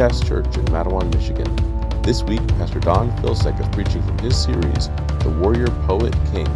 [0.00, 2.02] of Recast Church in Mattawan, Michigan.
[2.02, 4.88] This week, Pastor Don Filsek is preaching from his series,
[5.22, 6.48] The Warrior Poet King,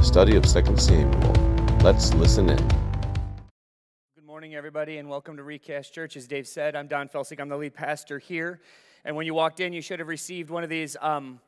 [0.00, 1.32] study of 2 Samuel.
[1.82, 2.68] Let's listen in.
[4.14, 6.16] Good morning, everybody, and welcome to Recast Church.
[6.16, 7.40] As Dave said, I'm Don Felsig.
[7.40, 8.60] I'm the lead pastor here.
[9.04, 10.96] And when you walked in, you should have received one of these.
[11.00, 11.40] Um,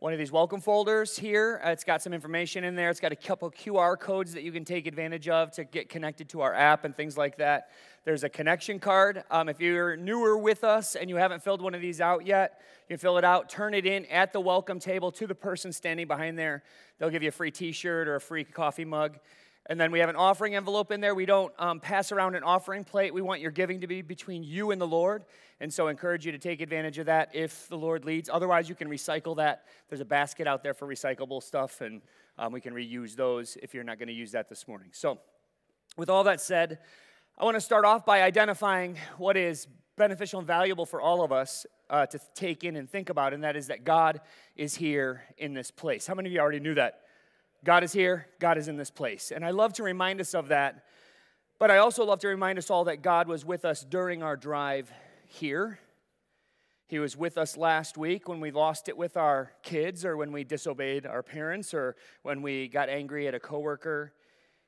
[0.00, 1.60] one of these welcome folders here.
[1.62, 2.88] Uh, it's got some information in there.
[2.88, 6.30] It's got a couple QR codes that you can take advantage of to get connected
[6.30, 7.68] to our app and things like that.
[8.04, 9.24] There's a connection card.
[9.30, 12.62] Um, if you're newer with us and you haven't filled one of these out yet,
[12.88, 16.08] you fill it out, turn it in at the welcome table to the person standing
[16.08, 16.62] behind there.
[16.98, 19.18] They'll give you a free t shirt or a free coffee mug.
[19.66, 21.14] And then we have an offering envelope in there.
[21.14, 23.12] We don't um, pass around an offering plate.
[23.12, 25.24] We want your giving to be between you and the Lord.
[25.60, 28.30] And so I encourage you to take advantage of that if the Lord leads.
[28.32, 29.66] Otherwise, you can recycle that.
[29.90, 32.00] There's a basket out there for recyclable stuff, and
[32.38, 34.88] um, we can reuse those if you're not going to use that this morning.
[34.92, 35.18] So,
[35.98, 36.78] with all that said,
[37.40, 41.32] I want to start off by identifying what is beneficial and valuable for all of
[41.32, 44.20] us uh, to take in and think about, and that is that God
[44.56, 46.06] is here in this place.
[46.06, 47.00] How many of you already knew that?
[47.64, 49.32] God is here, God is in this place.
[49.34, 50.84] And I love to remind us of that,
[51.58, 54.36] but I also love to remind us all that God was with us during our
[54.36, 54.92] drive
[55.26, 55.78] here.
[56.88, 60.30] He was with us last week when we lost it with our kids, or when
[60.30, 64.12] we disobeyed our parents, or when we got angry at a coworker.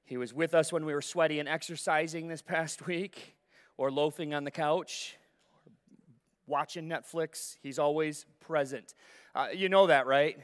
[0.05, 3.37] He was with us when we were sweaty and exercising this past week,
[3.77, 5.17] or loafing on the couch,
[5.67, 5.73] or
[6.47, 7.57] watching Netflix.
[7.63, 8.95] He's always present.
[9.35, 10.39] Uh, you know that, right?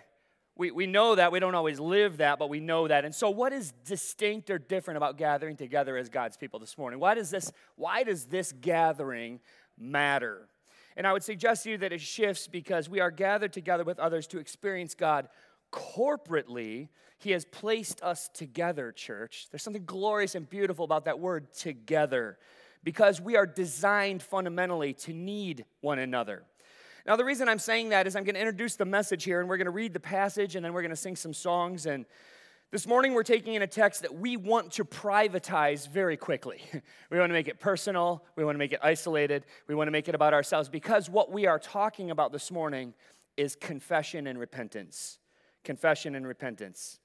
[0.57, 1.31] We, we know that.
[1.31, 3.05] We don't always live that, but we know that.
[3.05, 6.99] And so, what is distinct or different about gathering together as God's people this morning?
[6.99, 9.41] Why does this, why does this gathering
[9.81, 10.49] matter.
[10.97, 13.99] And I would suggest to you that it shifts because we are gathered together with
[13.99, 15.29] others to experience God
[15.73, 16.89] corporately.
[17.19, 19.49] He has placed us together, church.
[19.51, 22.39] There's something glorious and beautiful about that word together
[22.85, 26.45] because we are designed fundamentally to need one another.
[27.07, 29.49] Now, the reason I'm saying that is I'm going to introduce the message here and
[29.49, 31.87] we're going to read the passage and then we're going to sing some songs.
[31.87, 32.05] And
[32.71, 36.61] this morning, we're taking in a text that we want to privatize very quickly.
[37.11, 39.91] we want to make it personal, we want to make it isolated, we want to
[39.91, 42.93] make it about ourselves because what we are talking about this morning
[43.39, 45.19] is confession and repentance.
[45.69, 46.99] Confession and repentance.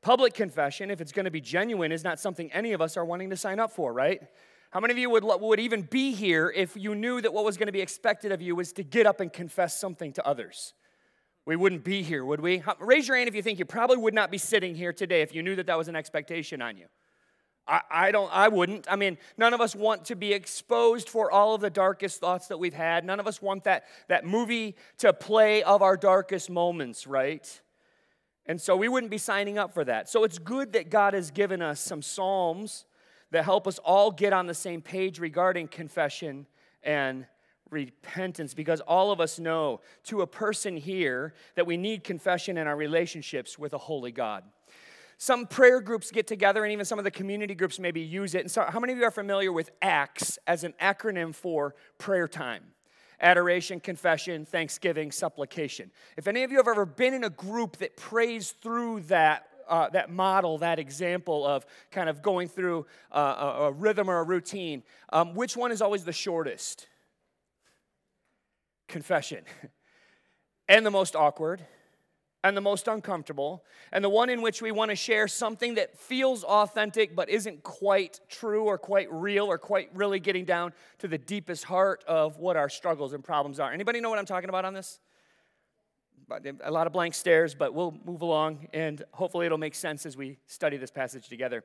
[0.00, 3.04] Public confession, if it's going to be genuine, is not something any of us are
[3.04, 4.22] wanting to sign up for, right?
[4.70, 7.58] How many of you would, would even be here if you knew that what was
[7.58, 10.72] going to be expected of you was to get up and confess something to others?
[11.44, 12.62] we wouldn't be here, would we?
[12.78, 15.34] Raise your hand if you think you probably would not be sitting here today if
[15.34, 16.86] you knew that that was an expectation on you.
[17.66, 18.86] I, I don't, I wouldn't.
[18.90, 22.46] I mean, none of us want to be exposed for all of the darkest thoughts
[22.48, 23.04] that we've had.
[23.04, 27.60] None of us want that, that movie to play of our darkest moments, right?
[28.50, 30.08] And so we wouldn't be signing up for that.
[30.08, 32.84] So it's good that God has given us some Psalms
[33.30, 36.48] that help us all get on the same page regarding confession
[36.82, 37.26] and
[37.70, 42.66] repentance because all of us know to a person here that we need confession in
[42.66, 44.42] our relationships with a holy God.
[45.16, 48.40] Some prayer groups get together, and even some of the community groups maybe use it.
[48.40, 52.26] And so, how many of you are familiar with ACTS as an acronym for prayer
[52.26, 52.64] time?
[53.20, 55.90] Adoration, confession, thanksgiving, supplication.
[56.16, 59.88] If any of you have ever been in a group that prays through that uh,
[59.90, 64.24] that model, that example of kind of going through uh, a, a, rhythm or a
[64.24, 64.82] routine,
[65.12, 66.88] um, which one is always the shortest?
[68.90, 69.44] confession.
[70.68, 71.64] and the most awkward,
[72.42, 75.98] and the most uncomfortable, and the one in which we want to share something that
[75.98, 81.08] feels authentic but isn't quite true or quite real or quite really getting down to
[81.08, 83.72] the deepest heart of what our struggles and problems are.
[83.72, 85.00] Anybody know what I'm talking about on this?
[86.64, 90.16] A lot of blank stares, but we'll move along and hopefully it'll make sense as
[90.16, 91.64] we study this passage together.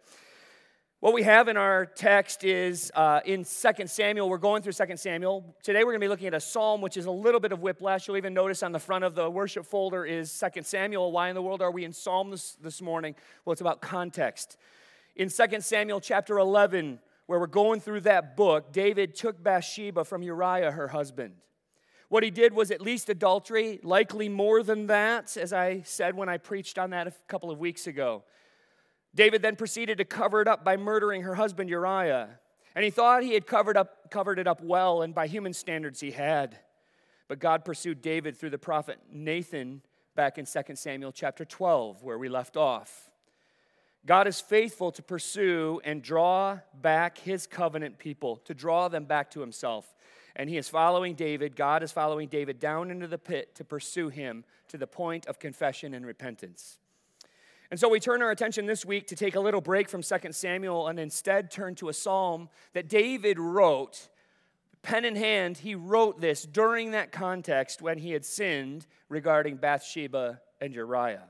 [1.05, 4.27] What we have in our text is uh, in 2 Samuel.
[4.27, 5.55] We're going through 2 Samuel.
[5.61, 7.61] Today we're going to be looking at a psalm, which is a little bit of
[7.61, 8.07] whiplash.
[8.07, 11.11] You'll even notice on the front of the worship folder is 2 Samuel.
[11.11, 13.13] Why in the world are we in psalm this, this morning?
[13.45, 14.57] Well, it's about context.
[15.15, 16.97] In 2 Samuel chapter 11,
[17.27, 21.35] where we're going through that book, David took Bathsheba from Uriah, her husband.
[22.09, 26.29] What he did was at least adultery, likely more than that, as I said when
[26.29, 28.23] I preached on that a couple of weeks ago.
[29.15, 32.39] David then proceeded to cover it up by murdering her husband Uriah.
[32.75, 36.01] And he thought he had covered, up, covered it up well, and by human standards,
[36.01, 36.59] he had.
[37.29, 39.81] But God pursued David through the prophet Nathan
[40.15, 43.09] back in 2 Samuel chapter 12, where we left off.
[44.05, 49.31] God is faithful to pursue and draw back his covenant people, to draw them back
[49.31, 49.95] to himself.
[50.35, 54.09] And he is following David, God is following David down into the pit to pursue
[54.09, 56.77] him to the point of confession and repentance.
[57.75, 60.31] And so we turn our attention this week to take a little break from 2
[60.31, 64.07] Samuel and instead turn to a psalm that David wrote
[64.81, 70.39] pen in hand, he wrote this during that context when he had sinned regarding Bathsheba
[70.61, 71.25] and Uriah.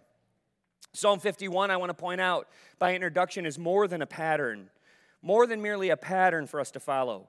[0.93, 4.69] Psalm 51, I want to point out by introduction, is more than a pattern,
[5.23, 7.27] more than merely a pattern for us to follow.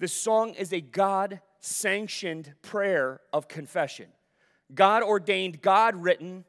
[0.00, 4.06] This song is a God sanctioned prayer of confession.
[4.74, 6.44] God ordained, God written,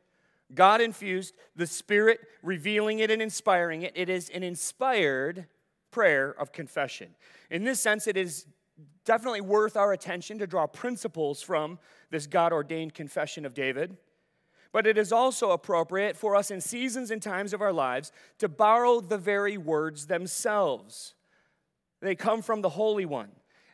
[0.53, 3.93] God infused, the Spirit revealing it and inspiring it.
[3.95, 5.47] It is an inspired
[5.91, 7.15] prayer of confession.
[7.49, 8.45] In this sense, it is
[9.05, 11.79] definitely worth our attention to draw principles from
[12.11, 13.97] this God ordained confession of David.
[14.71, 18.47] But it is also appropriate for us in seasons and times of our lives to
[18.47, 21.15] borrow the very words themselves.
[22.01, 23.31] They come from the Holy One,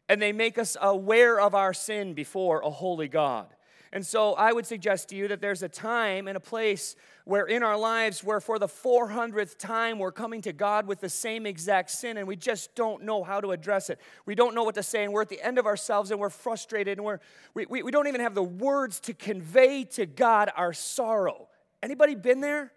[0.07, 3.52] and they make us aware of our sin before a holy God.
[3.93, 6.95] And so I would suggest to you that there's a time and a place
[7.25, 11.09] where in our lives, where for the 400th time we're coming to God with the
[11.09, 14.01] same exact sin and we just don't know how to address it.
[14.25, 16.31] We don't know what to say and we're at the end of ourselves and we're
[16.31, 17.19] frustrated and we're,
[17.53, 21.47] we, we, we don't even have the words to convey to God our sorrow.
[21.83, 22.71] Anybody been there?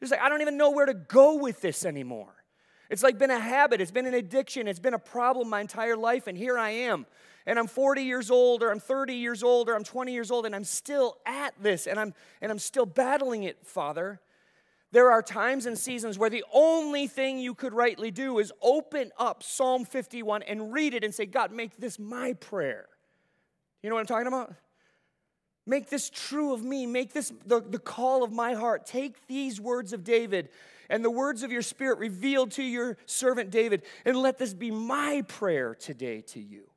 [0.00, 2.32] It's like, I don't even know where to go with this anymore.
[2.90, 5.96] It's like been a habit, it's been an addiction, it's been a problem my entire
[5.96, 7.06] life, and here I am
[7.46, 10.46] and I'm 40 years old or I'm 30 years old or I'm 20 years old
[10.46, 14.20] and I'm still at this and I'm and I'm still battling it, Father.
[14.92, 19.10] There are times and seasons where the only thing you could rightly do is open
[19.18, 22.86] up Psalm 51 and read it and say, God, make this my prayer.
[23.82, 24.54] You know what I'm talking about?
[25.66, 26.86] Make this true of me.
[26.86, 28.86] Make this the, the call of my heart.
[28.86, 30.48] Take these words of David
[30.88, 34.70] and the words of your spirit revealed to your servant David, and let this be
[34.70, 36.68] my prayer today to you.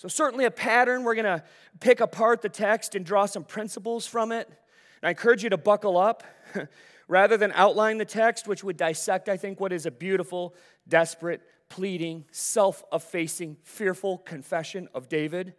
[0.00, 1.04] So, certainly a pattern.
[1.04, 1.44] We're going to
[1.78, 4.46] pick apart the text and draw some principles from it.
[4.48, 6.24] And I encourage you to buckle up
[7.06, 10.54] rather than outline the text, which would dissect, I think, what is a beautiful,
[10.88, 15.52] desperate, pleading, self effacing, fearful confession of David.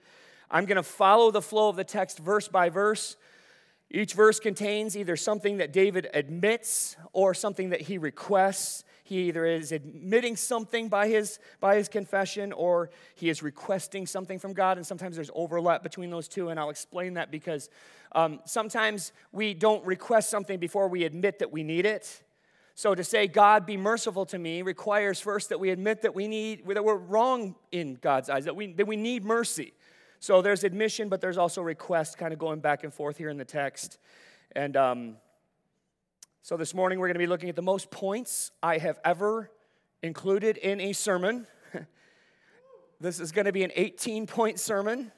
[0.50, 3.18] I'm going to follow the flow of the text verse by verse.
[3.92, 8.86] Each verse contains either something that David admits or something that he requests.
[9.12, 14.40] He either is admitting something by his, by his confession or he is requesting something
[14.40, 17.69] from God, and sometimes there's overlap between those two, and I'll explain that because
[18.13, 22.24] um, sometimes we don't request something before we admit that we need it.
[22.74, 26.30] So to say, God, be merciful to me, requires first that we admit that we
[26.30, 29.74] need, that we're wrong in God's eyes, that we, that we need mercy.
[30.22, 33.36] So there's admission, but there's also request kind of going back and forth here in
[33.36, 34.00] the text.
[34.54, 35.18] And um,
[36.44, 39.52] so, this morning we're going to be looking at the most points I have ever
[40.02, 41.46] included in a sermon.
[43.00, 45.12] this is going to be an 18 point sermon.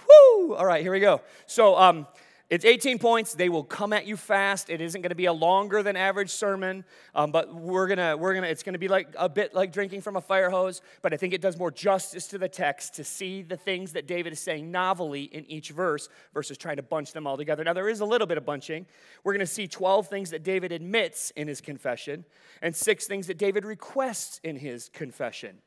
[0.08, 0.54] Woo!
[0.54, 1.20] All right, here we go.
[1.44, 2.06] So, um,
[2.50, 3.34] it's 18 points.
[3.34, 4.68] They will come at you fast.
[4.68, 8.34] It isn't going to be a longer than average sermon, um, but we're gonna we're
[8.34, 10.82] gonna it's going to be like a bit like drinking from a fire hose.
[11.00, 14.06] But I think it does more justice to the text to see the things that
[14.06, 17.64] David is saying novelly in each verse versus trying to bunch them all together.
[17.64, 18.84] Now there is a little bit of bunching.
[19.24, 22.26] We're going to see 12 things that David admits in his confession
[22.60, 25.58] and six things that David requests in his confession.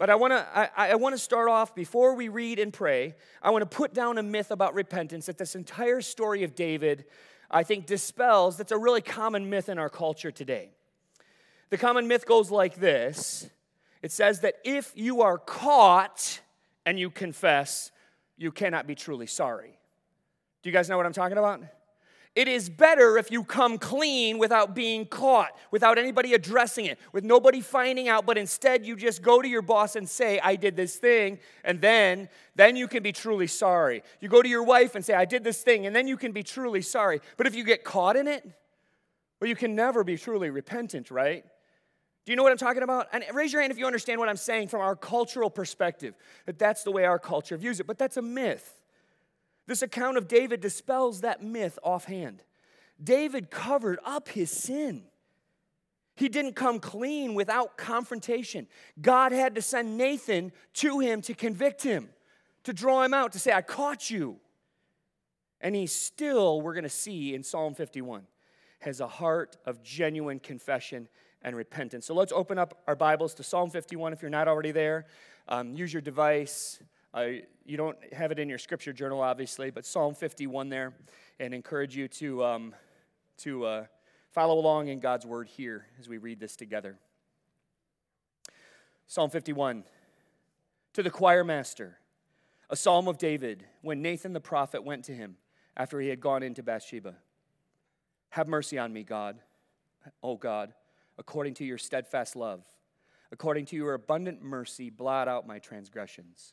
[0.00, 3.16] But I want to I, I want to start off before we read and pray.
[3.42, 7.04] I want to put down a myth about repentance that this entire story of David,
[7.50, 8.56] I think, dispels.
[8.56, 10.70] That's a really common myth in our culture today.
[11.68, 13.50] The common myth goes like this.
[14.00, 16.40] It says that if you are caught
[16.86, 17.92] and you confess,
[18.38, 19.78] you cannot be truly sorry.
[20.62, 21.60] Do you guys know what I'm talking about?
[22.36, 27.24] It is better if you come clean without being caught, without anybody addressing it, with
[27.24, 30.76] nobody finding out, but instead you just go to your boss and say, I did
[30.76, 34.04] this thing, and then then you can be truly sorry.
[34.20, 36.30] You go to your wife and say, I did this thing, and then you can
[36.30, 37.20] be truly sorry.
[37.36, 38.48] But if you get caught in it,
[39.40, 41.44] well, you can never be truly repentant, right?
[42.24, 43.08] Do you know what I'm talking about?
[43.12, 46.14] And raise your hand if you understand what I'm saying from our cultural perspective,
[46.46, 47.86] that that's the way our culture views it.
[47.86, 48.79] But that's a myth.
[49.66, 52.42] This account of David dispels that myth offhand.
[53.02, 55.04] David covered up his sin.
[56.16, 58.66] He didn't come clean without confrontation.
[59.00, 62.10] God had to send Nathan to him to convict him,
[62.64, 64.36] to draw him out, to say, I caught you.
[65.62, 68.26] And he still, we're going to see in Psalm 51,
[68.80, 71.08] has a heart of genuine confession
[71.42, 72.06] and repentance.
[72.06, 75.06] So let's open up our Bibles to Psalm 51 if you're not already there.
[75.48, 76.82] Um, use your device.
[77.12, 77.26] Uh,
[77.64, 80.94] you don't have it in your scripture journal, obviously, but Psalm 51 there,
[81.38, 82.74] and encourage you to, um,
[83.38, 83.84] to uh,
[84.30, 86.98] follow along in God's word here as we read this together.
[89.06, 89.84] Psalm 51
[90.94, 91.98] To the choir master,
[92.68, 95.36] a psalm of David, when Nathan the prophet went to him
[95.76, 97.16] after he had gone into Bathsheba.
[98.30, 99.40] Have mercy on me, God,
[100.22, 100.72] O God,
[101.18, 102.62] according to your steadfast love
[103.32, 106.52] According to your abundant mercy, blot out my transgressions.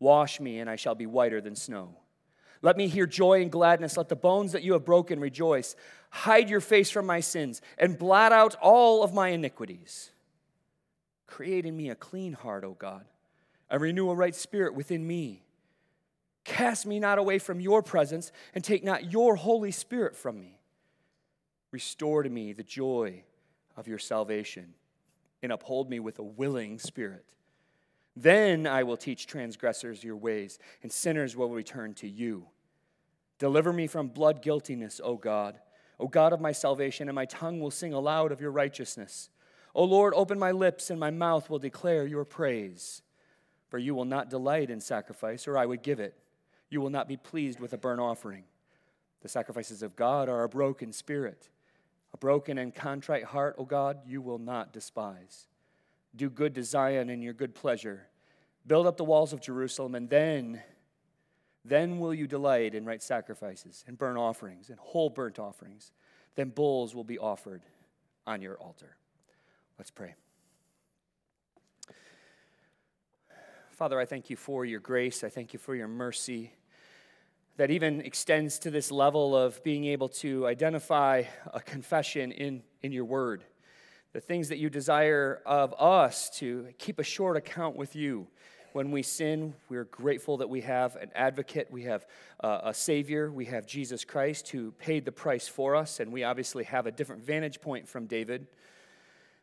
[0.00, 1.94] Wash me, and I shall be whiter than snow.
[2.62, 3.96] Let me hear joy and gladness.
[3.96, 5.76] Let the bones that you have broken rejoice.
[6.10, 10.10] Hide your face from my sins, and blot out all of my iniquities.
[11.26, 13.04] Create in me a clean heart, O God,
[13.70, 15.44] and renew a right spirit within me.
[16.44, 20.58] Cast me not away from your presence, and take not your Holy Spirit from me.
[21.70, 23.22] Restore to me the joy
[23.76, 24.74] of your salvation
[25.42, 27.24] and uphold me with a willing spirit.
[28.20, 32.46] Then I will teach transgressors your ways, and sinners will return to you.
[33.38, 35.58] Deliver me from blood guiltiness, O God,
[35.98, 39.30] O God of my salvation, and my tongue will sing aloud of your righteousness.
[39.74, 43.00] O Lord, open my lips, and my mouth will declare your praise.
[43.70, 46.14] For you will not delight in sacrifice, or I would give it.
[46.68, 48.44] You will not be pleased with a burnt offering.
[49.22, 51.48] The sacrifices of God are a broken spirit
[52.12, 55.46] a broken and contrite heart, O God, you will not despise.
[56.16, 58.08] Do good to Zion in your good pleasure.
[58.70, 60.62] Build up the walls of Jerusalem, and then,
[61.64, 65.90] then will you delight in right sacrifices and burnt offerings and whole burnt offerings.
[66.36, 67.62] Then bulls will be offered
[68.28, 68.94] on your altar.
[69.76, 70.14] Let's pray.
[73.72, 75.24] Father, I thank you for your grace.
[75.24, 76.52] I thank you for your mercy
[77.56, 82.92] that even extends to this level of being able to identify a confession in, in
[82.92, 83.42] your word.
[84.12, 88.28] The things that you desire of us to keep a short account with you.
[88.72, 92.06] When we sin, we're grateful that we have an advocate, we have
[92.38, 96.22] uh, a Savior, we have Jesus Christ who paid the price for us, and we
[96.22, 98.46] obviously have a different vantage point from David.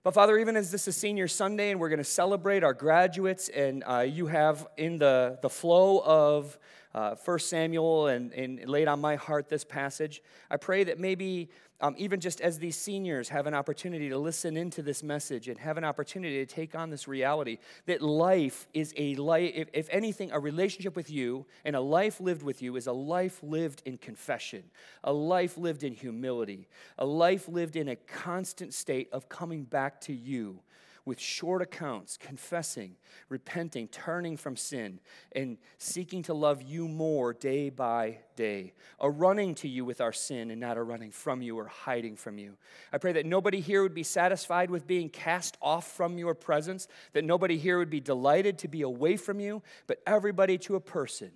[0.01, 3.49] But Father, even as this is Senior Sunday and we're going to celebrate our graduates,
[3.49, 6.57] and uh, you have in the, the flow of
[6.97, 10.23] uh, 1 Samuel and, and laid on my heart this passage.
[10.49, 11.49] I pray that maybe
[11.79, 15.59] um, even just as these seniors have an opportunity to listen into this message and
[15.59, 19.87] have an opportunity to take on this reality, that life is a life, if, if
[19.91, 23.83] anything, a relationship with you and a life lived with you is a life lived
[23.85, 24.63] in confession,
[25.03, 30.01] a life lived in humility, a life lived in a constant state of coming back
[30.01, 30.61] to you
[31.07, 32.97] with short accounts, confessing,
[33.29, 34.99] repenting, turning from sin,
[35.31, 38.73] and seeking to love you more day by day.
[38.99, 42.17] A running to you with our sin and not a running from you or hiding
[42.17, 42.57] from you.
[42.91, 46.89] I pray that nobody here would be satisfied with being cast off from your presence,
[47.13, 50.81] that nobody here would be delighted to be away from you, but everybody to a
[50.81, 51.31] person.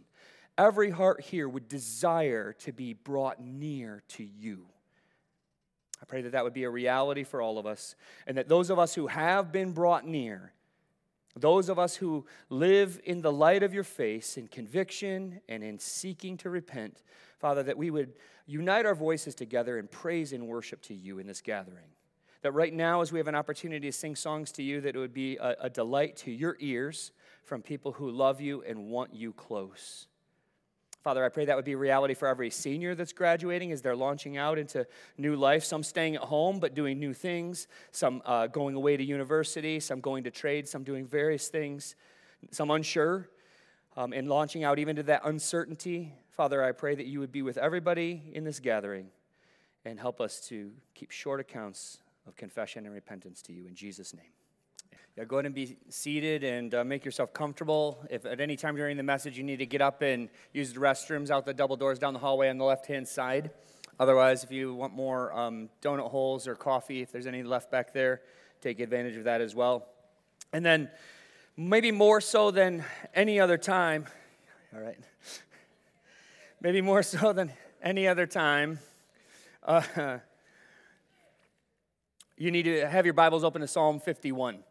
[0.58, 4.66] Every heart here would desire to be brought near to you.
[6.02, 8.70] I pray that that would be a reality for all of us, and that those
[8.70, 10.54] of us who have been brought near,
[11.36, 15.80] those of us who live in the light of your face in conviction and in
[15.80, 17.04] seeking to repent,
[17.40, 18.14] Father, that we would
[18.46, 21.88] unite our voices together in praise and worship to you in this gathering.
[22.42, 25.00] That right now, as we have an opportunity to sing songs to you, that it
[25.00, 27.12] would be a, a delight to your ears
[27.44, 30.08] from people who love you and want you close.
[31.04, 34.38] Father, I pray that would be reality for every senior that's graduating as they're launching
[34.38, 34.86] out into
[35.18, 35.64] new life.
[35.64, 40.00] Some staying at home but doing new things, some uh, going away to university, some
[40.00, 41.96] going to trade, some doing various things,
[42.52, 43.30] some unsure,
[43.98, 46.14] um, and launching out even to that uncertainty.
[46.30, 49.08] Father, I pray that you would be with everybody in this gathering
[49.84, 53.66] and help us to keep short accounts of confession and repentance to you.
[53.66, 54.41] In Jesus' name.
[55.28, 58.04] Go ahead and be seated and uh, make yourself comfortable.
[58.10, 60.80] If at any time during the message you need to get up and use the
[60.80, 63.52] restrooms out the double doors down the hallway on the left hand side.
[64.00, 67.94] Otherwise, if you want more um, donut holes or coffee, if there's any left back
[67.94, 68.22] there,
[68.62, 69.86] take advantage of that as well.
[70.54, 70.90] And then,
[71.56, 74.08] maybe more so than any other time,
[74.74, 74.98] all right,
[76.62, 78.80] maybe more so than any other time,
[79.64, 79.84] uh,
[82.38, 84.64] you need to have your Bibles open to Psalm 51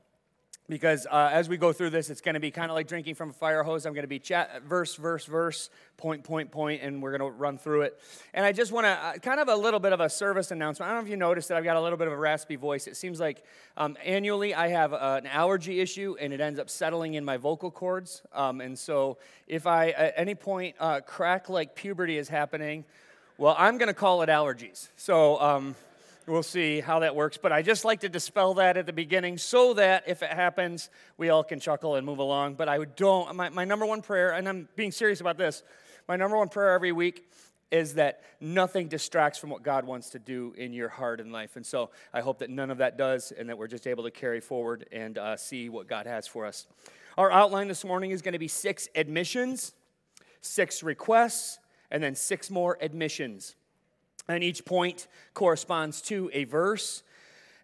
[0.71, 3.17] because uh, as we go through this, it's going to be kind of like drinking
[3.17, 3.85] from a fire hose.
[3.85, 7.37] I'm going to be chat, verse, verse, verse, point, point, point, and we're going to
[7.37, 8.01] run through it.
[8.33, 10.89] And I just want to uh, kind of a little bit of a service announcement.
[10.89, 12.57] I don't know if you noticed that I've got a little bit of a raspy
[12.57, 12.87] voice.
[12.87, 13.45] It seems like
[13.77, 17.37] um, annually I have uh, an allergy issue, and it ends up settling in my
[17.37, 18.23] vocal cords.
[18.33, 22.85] Um, and so if I at any point uh, crack like puberty is happening,
[23.39, 24.89] well, I'm going to call it allergies.
[24.97, 25.41] So.
[25.41, 25.75] Um,
[26.31, 27.37] we'll see how that works.
[27.37, 30.89] But I just like to dispel that at the beginning so that if it happens,
[31.17, 32.55] we all can chuckle and move along.
[32.55, 35.63] But I don't, my, my number one prayer, and I'm being serious about this,
[36.09, 37.27] my number one prayer every week
[37.71, 41.57] is that nothing distracts from what God wants to do in your heart and life.
[41.57, 44.11] And so I hope that none of that does and that we're just able to
[44.11, 46.67] carry forward and uh, see what God has for us.
[47.17, 49.73] Our outline this morning is going to be six admissions,
[50.41, 51.59] six requests,
[51.91, 53.57] and then six more admissions.
[54.31, 57.03] And each point corresponds to a verse.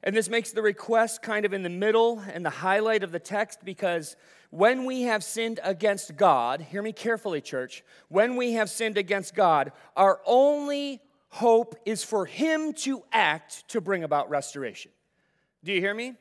[0.03, 3.19] And this makes the request kind of in the middle and the highlight of the
[3.19, 4.17] text because
[4.51, 9.35] when we have sinned against God, hear me carefully, church, when we have sinned against
[9.35, 14.91] God, our only hope is for Him to act to bring about restoration.
[15.65, 16.15] Do you hear me?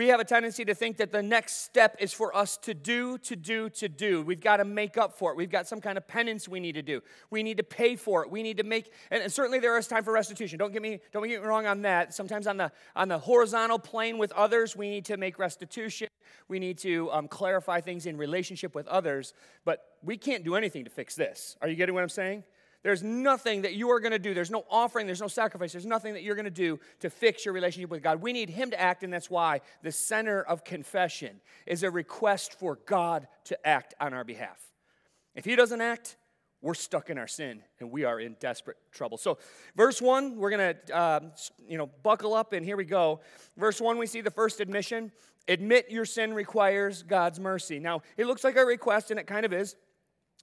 [0.00, 3.18] We have a tendency to think that the next step is for us to do,
[3.18, 4.22] to do, to do.
[4.22, 5.36] We've got to make up for it.
[5.36, 7.02] We've got some kind of penance we need to do.
[7.28, 8.30] We need to pay for it.
[8.30, 10.58] We need to make, and certainly there is time for restitution.
[10.58, 12.14] Don't get me, don't get me wrong on that.
[12.14, 16.08] Sometimes on the on the horizontal plane with others, we need to make restitution.
[16.48, 19.34] We need to um, clarify things in relationship with others.
[19.66, 21.58] But we can't do anything to fix this.
[21.60, 22.44] Are you getting what I'm saying?
[22.82, 24.32] There's nothing that you are going to do.
[24.32, 27.44] There's no offering, there's no sacrifice, there's nothing that you're going to do to fix
[27.44, 28.22] your relationship with God.
[28.22, 32.58] We need Him to act, and that's why the center of confession is a request
[32.58, 34.58] for God to act on our behalf.
[35.34, 36.16] If He doesn't act,
[36.62, 39.16] we're stuck in our sin and we are in desperate trouble.
[39.16, 39.38] So,
[39.76, 41.20] verse one, we're going to, uh,
[41.66, 43.20] you know, buckle up and here we go.
[43.56, 45.10] Verse one, we see the first admission.
[45.48, 47.78] Admit your sin requires God's mercy.
[47.78, 49.74] Now, it looks like a request, and it kind of is.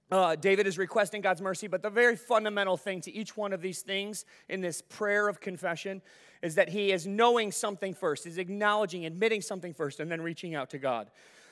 [0.09, 3.61] Uh, David is requesting God's mercy, but the very fundamental thing to each one of
[3.61, 6.01] these things in this prayer of confession
[6.41, 10.55] is that he is knowing something first, is acknowledging, admitting something first, and then reaching
[10.55, 11.11] out to God.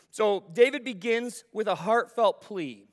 [0.09, 2.85] So David begins with a heartfelt plea.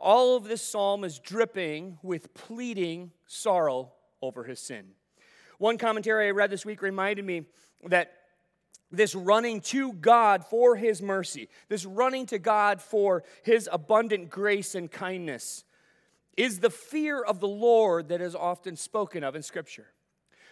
[0.00, 4.86] All of this psalm is dripping with pleading sorrow over his sin.
[5.58, 7.46] One commentary I read this week reminded me
[7.86, 8.17] that
[8.90, 14.74] this running to God for His mercy, this running to God for His abundant grace
[14.74, 15.64] and kindness,
[16.36, 19.86] is the fear of the Lord that is often spoken of in Scripture.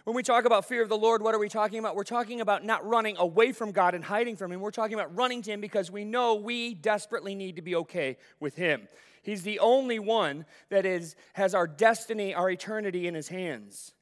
[0.05, 1.97] When we talk about fear of the Lord, what are we talking about?
[1.97, 4.61] We're talking about not running away from God and hiding from Him.
[4.61, 8.17] We're talking about running to Him because we know we desperately need to be okay
[8.39, 8.87] with Him.
[9.23, 13.95] He's the only one that is, has our destiny, our eternity in His hands.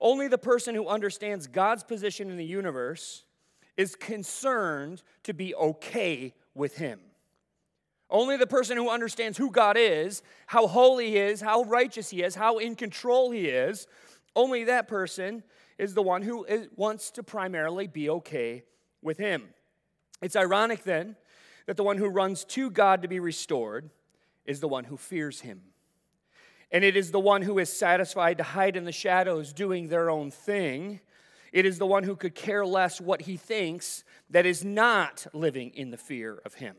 [0.00, 3.24] Only the person who understands God's position in the universe
[3.76, 7.00] is concerned to be okay with Him.
[8.08, 12.22] Only the person who understands who God is, how holy He is, how righteous He
[12.22, 13.86] is, how in control He is,
[14.34, 15.42] only that person
[15.78, 18.64] is the one who is, wants to primarily be okay
[19.02, 19.48] with Him.
[20.22, 21.16] It's ironic then
[21.66, 23.90] that the one who runs to God to be restored
[24.44, 25.62] is the one who fears Him.
[26.70, 30.10] And it is the one who is satisfied to hide in the shadows doing their
[30.10, 31.00] own thing
[31.52, 35.70] it is the one who could care less what he thinks that is not living
[35.74, 36.76] in the fear of him.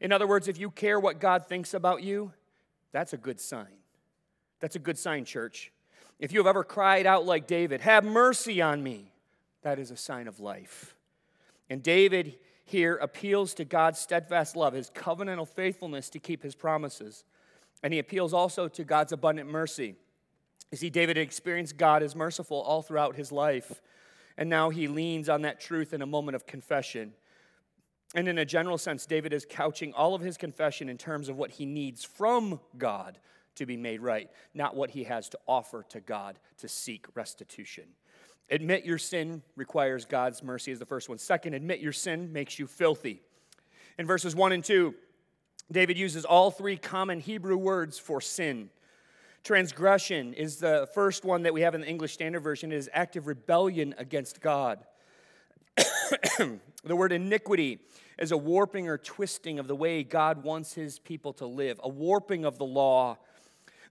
[0.00, 2.32] In other words, if you care what God thinks about you,
[2.92, 3.78] that's a good sign.
[4.60, 5.72] That's a good sign, church.
[6.18, 9.12] If you have ever cried out like David, Have mercy on me,
[9.62, 10.94] that is a sign of life.
[11.68, 17.24] And David here appeals to God's steadfast love, his covenantal faithfulness to keep his promises.
[17.82, 19.96] And he appeals also to God's abundant mercy.
[20.70, 23.80] You see, David experienced God as merciful all throughout his life.
[24.36, 27.12] And now he leans on that truth in a moment of confession.
[28.14, 31.36] And in a general sense, David is couching all of his confession in terms of
[31.36, 33.18] what he needs from God
[33.56, 37.84] to be made right, not what he has to offer to God to seek restitution.
[38.48, 41.18] Admit your sin requires God's mercy, is the first one.
[41.18, 43.20] Second, admit your sin makes you filthy.
[43.98, 44.94] In verses 1 and 2,
[45.70, 48.70] David uses all three common Hebrew words for sin
[49.42, 52.72] Transgression is the first one that we have in the English Standard Version.
[52.72, 54.80] It is active rebellion against God.
[55.76, 57.78] the word iniquity
[58.18, 61.88] is a warping or twisting of the way God wants his people to live, a
[61.88, 63.16] warping of the law.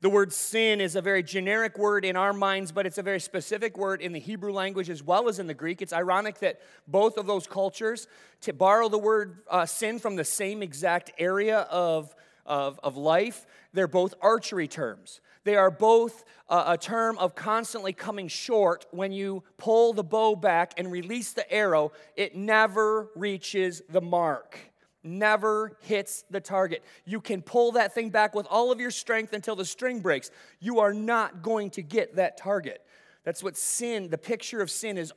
[0.01, 3.19] The word sin is a very generic word in our minds, but it's a very
[3.19, 5.81] specific word in the Hebrew language as well as in the Greek.
[5.81, 8.07] It's ironic that both of those cultures,
[8.41, 13.47] to borrow the word uh, sin from the same exact area of, of, of life,
[13.73, 15.21] they're both archery terms.
[15.49, 18.85] They are both a, term of constantly coming short.
[18.91, 24.59] When you pull the bow back and release the arrow, it never reaches the mark,
[25.03, 26.83] never hits the target.
[27.03, 30.29] You can pull that thing back with all of your strength until the string breaks.
[30.59, 32.85] You are not going to get that target.
[33.23, 35.11] That's what sin, the picture of sin is,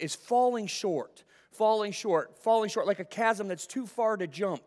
[0.00, 1.22] is falling short,
[1.52, 4.64] falling short, falling short, like a chasm that's too far to jump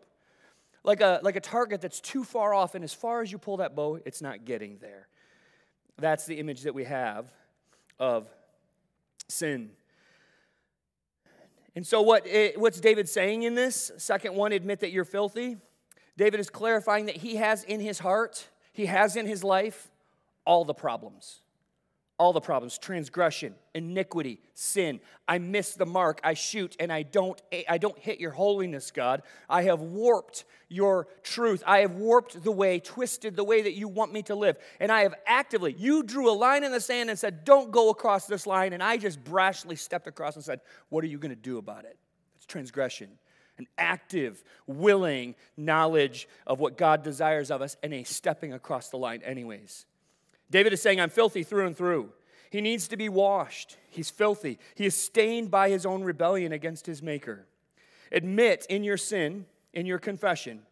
[0.84, 3.58] like a, like a target that's too far off, and as far as you pull
[3.58, 5.08] that bow, it's not getting there.
[6.00, 7.26] That's the image that we have
[7.98, 8.28] of
[9.28, 9.70] sin.
[11.74, 13.92] And so, what, eh, what's David saying in this?
[13.96, 15.56] Second one, admit that you're filthy.
[16.16, 19.90] David is clarifying that he has in his heart, he has in his life
[20.44, 21.40] all the problems
[22.20, 25.00] all the problems transgression iniquity sin.
[25.26, 26.20] I miss the mark.
[26.22, 29.22] I shoot and i don't i don't hit your holiness god.
[29.48, 31.64] I have warped your truth.
[31.66, 34.58] I have warped the way twisted the way that you want me to live.
[34.80, 37.88] And i have actively you drew a line in the sand and said don't go
[37.88, 38.74] across this line.
[38.74, 41.86] And i just brashly stepped across and said what are you going to do about
[41.86, 41.96] it?
[42.36, 43.08] It's transgression.
[43.56, 48.96] An active, willing knowledge of what God desires of us, and a stepping across the
[48.96, 49.84] line, anyways.
[50.50, 52.10] David is saying, I'm filthy through and through.
[52.50, 53.76] He needs to be washed.
[53.88, 54.58] He's filthy.
[54.74, 57.46] He is stained by his own rebellion against his Maker.
[58.10, 60.62] Admit in your sin, in your confession,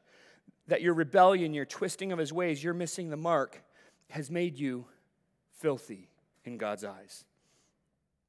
[0.66, 3.62] that your rebellion, your twisting of his ways, your missing the mark,
[4.10, 4.86] has made you
[5.58, 6.08] filthy
[6.44, 7.24] in God's eyes.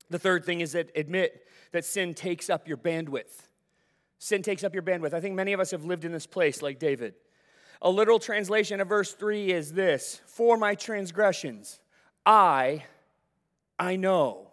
[0.09, 3.47] The third thing is that admit that sin takes up your bandwidth.
[4.19, 5.13] Sin takes up your bandwidth.
[5.13, 7.15] I think many of us have lived in this place like David.
[7.81, 11.79] A literal translation of verse 3 is this For my transgressions,
[12.25, 12.83] I,
[13.77, 14.47] I know.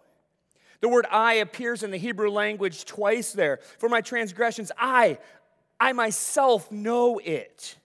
[0.79, 3.59] The word I appears in the Hebrew language twice there.
[3.79, 5.17] For my transgressions, I,
[5.79, 7.75] I myself know it.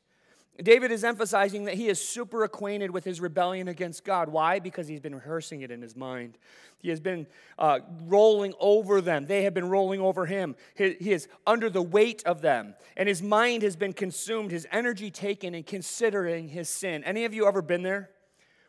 [0.60, 4.28] David is emphasizing that he is super acquainted with his rebellion against God.
[4.28, 4.58] Why?
[4.58, 6.36] Because he's been rehearsing it in his mind.
[6.78, 7.26] He has been
[7.58, 9.26] uh, rolling over them.
[9.26, 10.56] They have been rolling over him.
[10.74, 12.74] He, he is under the weight of them.
[12.96, 17.02] And his mind has been consumed, his energy taken in considering his sin.
[17.04, 18.10] Any of you ever been there?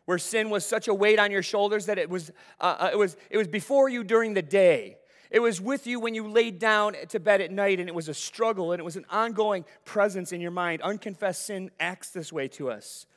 [0.06, 2.98] Where sin was such a weight on your shoulders that it was, uh, uh it
[2.98, 4.98] was, it was before you during the day.
[5.34, 8.08] It was with you when you laid down to bed at night, and it was
[8.08, 10.84] a struggle, and it was an ongoing presence in your mind.
[10.84, 13.08] Unconfessed sin acts this way to us.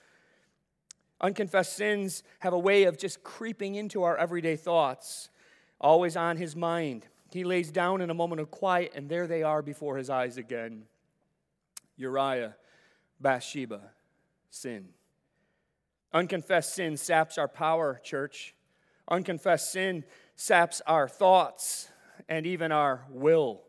[1.20, 5.28] Unconfessed sins have a way of just creeping into our everyday thoughts,
[5.78, 7.06] always on his mind.
[7.32, 10.38] He lays down in a moment of quiet, and there they are before his eyes
[10.38, 10.84] again.
[11.98, 12.56] Uriah,
[13.20, 13.90] Bathsheba,
[14.48, 14.88] sin.
[16.14, 18.54] Unconfessed sin saps our power, church.
[19.06, 20.02] Unconfessed sin
[20.34, 21.90] saps our thoughts
[22.28, 23.62] and even our will.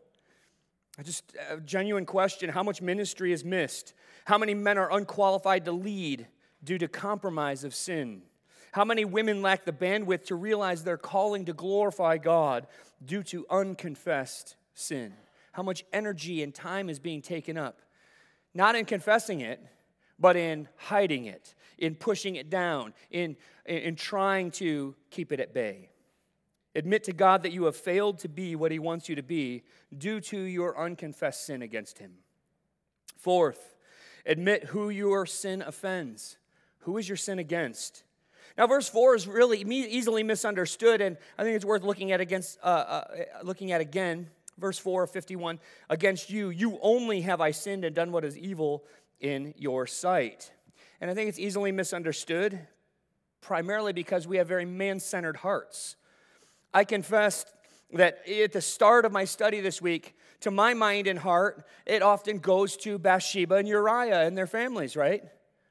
[1.02, 3.94] Just a genuine question how much ministry is missed?
[4.24, 6.26] How many men are unqualified to lead
[6.62, 8.22] due to compromise of sin?
[8.72, 12.66] How many women lack the bandwidth to realize their calling to glorify God
[13.04, 15.14] due to unconfessed sin?
[15.52, 17.80] How much energy and time is being taken up?
[18.54, 19.64] Not in confessing it,
[20.18, 25.54] but in hiding it, in pushing it down, in, in, trying to keep it at
[25.54, 25.90] bay.
[26.78, 29.64] Admit to God that you have failed to be what He wants you to be
[29.96, 32.12] due to your unconfessed sin against Him.
[33.16, 33.74] Fourth,
[34.24, 36.36] admit who your sin offends.
[36.82, 38.04] Who is your sin against?
[38.56, 42.60] Now, verse four is really easily misunderstood, and I think it's worth looking at against,
[42.62, 43.04] uh, uh,
[43.42, 44.30] looking at again.
[44.56, 45.58] Verse four of fifty-one:
[45.90, 48.84] Against you, you only have I sinned and done what is evil
[49.18, 50.52] in your sight.
[51.00, 52.60] And I think it's easily misunderstood,
[53.40, 55.96] primarily because we have very man-centered hearts.
[56.72, 57.46] I confess
[57.92, 62.02] that at the start of my study this week, to my mind and heart, it
[62.02, 65.22] often goes to Bathsheba and Uriah and their families, right?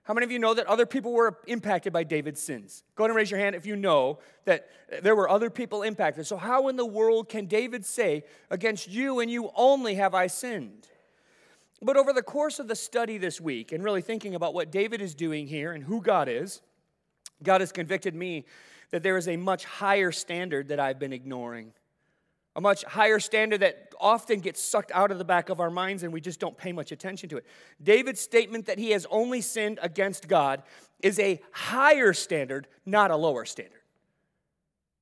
[0.04, 2.84] How many of you know that other people were impacted by David's sins?
[2.96, 4.70] Go ahead and raise your hand if you know that
[5.04, 6.26] there were other people impacted.
[6.26, 10.28] So, how in the world can David say, Against you and you only have I
[10.28, 10.88] sinned?
[11.82, 15.02] But over the course of the study this week and really thinking about what David
[15.02, 16.62] is doing here and who God is,
[17.44, 18.46] God has convicted me
[18.92, 21.74] that there is a much higher standard that I've been ignoring.
[22.56, 26.04] A much higher standard that often gets sucked out of the back of our minds
[26.04, 27.46] and we just don't pay much attention to it.
[27.82, 30.64] David's statement that he has only sinned against God
[31.02, 33.82] is a higher standard, not a lower standard.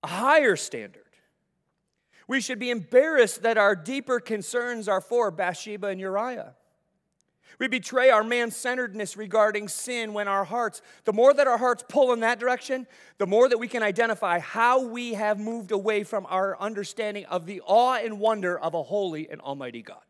[0.04, 1.04] A higher standard.
[2.28, 6.56] We should be embarrassed that our deeper concerns are for Bathsheba and Uriah.
[7.60, 11.84] We betray our man centeredness regarding sin when our hearts, the more that our hearts
[11.88, 12.88] pull in that direction,
[13.18, 17.46] the more that we can identify how we have moved away from our understanding of
[17.46, 20.04] the awe and wonder of a holy and almighty God.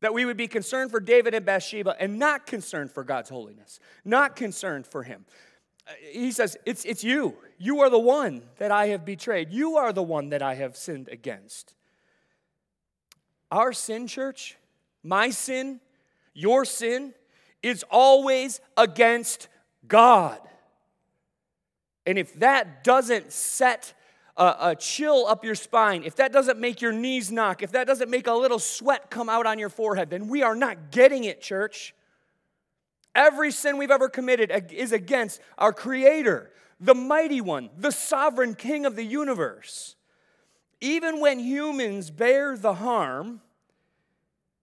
[0.00, 3.78] That we would be concerned for David and Bathsheba and not concerned for God's holiness,
[4.04, 5.24] not concerned for Him.
[5.86, 7.36] Uh, he says, It's, it's you.
[7.58, 9.52] You are the one that I have betrayed.
[9.52, 11.74] You are the one that I have sinned against.
[13.52, 14.56] Our sin, church,
[15.04, 15.80] my sin,
[16.34, 17.14] your sin
[17.62, 19.48] is always against
[19.86, 20.40] God.
[22.06, 23.94] And if that doesn't set
[24.36, 27.86] a, a, chill up your spine, if that doesn't make your knees knock, if that
[27.86, 31.24] doesn't make a little sweat come out on your forehead, then we are not getting
[31.24, 31.94] it, church.
[33.14, 38.86] Every sin we've ever committed is against our Creator, the mighty one, the sovereign King
[38.86, 39.96] of the universe.
[40.82, 43.40] even when humans bear the harm,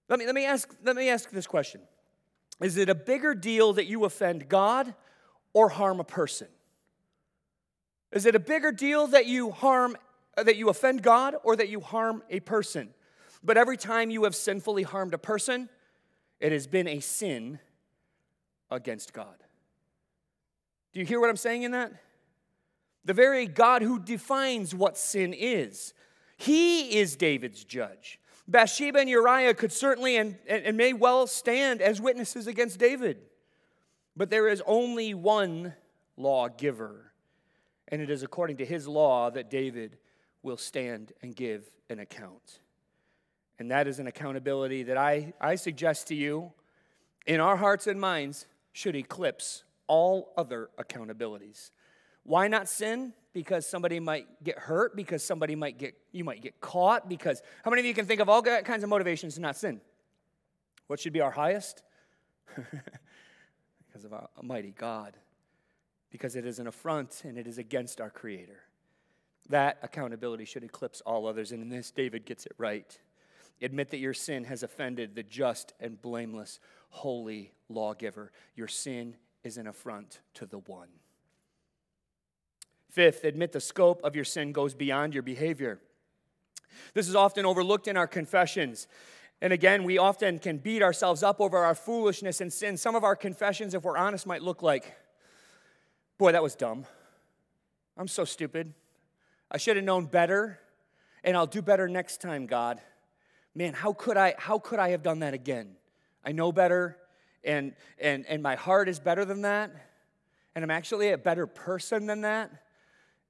[0.10, 1.82] let me, let me, ask, let me ask this question
[2.60, 4.94] Is it a bigger deal that you offend God
[5.54, 6.48] or harm a person?
[8.12, 9.96] Is it a bigger deal that you harm,
[10.36, 12.90] uh, that you offend God or that you harm a person?
[13.44, 15.70] But every time you have sinfully harmed a person,
[16.40, 17.60] it has been a sin
[18.72, 19.36] against God.
[20.92, 21.92] Do you hear what I'm saying in that?
[23.06, 25.94] The very God who defines what sin is.
[26.38, 28.20] He is David's judge.
[28.50, 33.20] Bathsheba and Uriah could certainly and, and may well stand as witnesses against David.
[34.18, 35.74] But there is only one
[36.18, 37.14] lawgiver,
[37.88, 39.98] and it is according to his law that David
[40.42, 42.60] will stand and give an account.
[43.60, 46.52] And that is an accountability that I, I suggest to you
[47.28, 51.72] in our hearts and minds should eclipse all other accountabilities.
[52.30, 53.14] Why not sin?
[53.34, 57.72] Because somebody might get hurt, because somebody might get, you might get caught, because how
[57.72, 59.82] many of you can think of all kinds of motivations to not sin?
[60.86, 61.82] What should be our highest?
[62.56, 65.18] because of our Almighty God,
[66.12, 68.60] because it is an affront and it is against our Creator.
[69.50, 72.96] That accountability should eclipse all others, and in this, David gets it right.
[73.60, 78.32] Admit that your sin has offended the just and blameless, holy lawgiver.
[78.56, 80.90] Your sin is an affront to the one.
[82.90, 85.80] Fifth, admit the scope of your sin goes beyond your behavior.
[86.94, 88.88] This is often overlooked in our confessions.
[89.42, 92.78] And again, we often can beat ourselves up over our foolishness and sin.
[92.78, 94.96] Some of our confessions, if we're honest, might look like,
[96.18, 96.86] boy, that was dumb.
[97.98, 98.74] I'm so stupid.
[99.52, 100.60] I should have known better,
[101.24, 102.80] and I'll do better next time, God
[103.56, 105.76] man, how could I, how could I have done that again?
[106.24, 106.98] I know better,
[107.44, 109.72] and, and, and my heart is better than that,
[110.56, 112.52] and I'm actually a better person than that.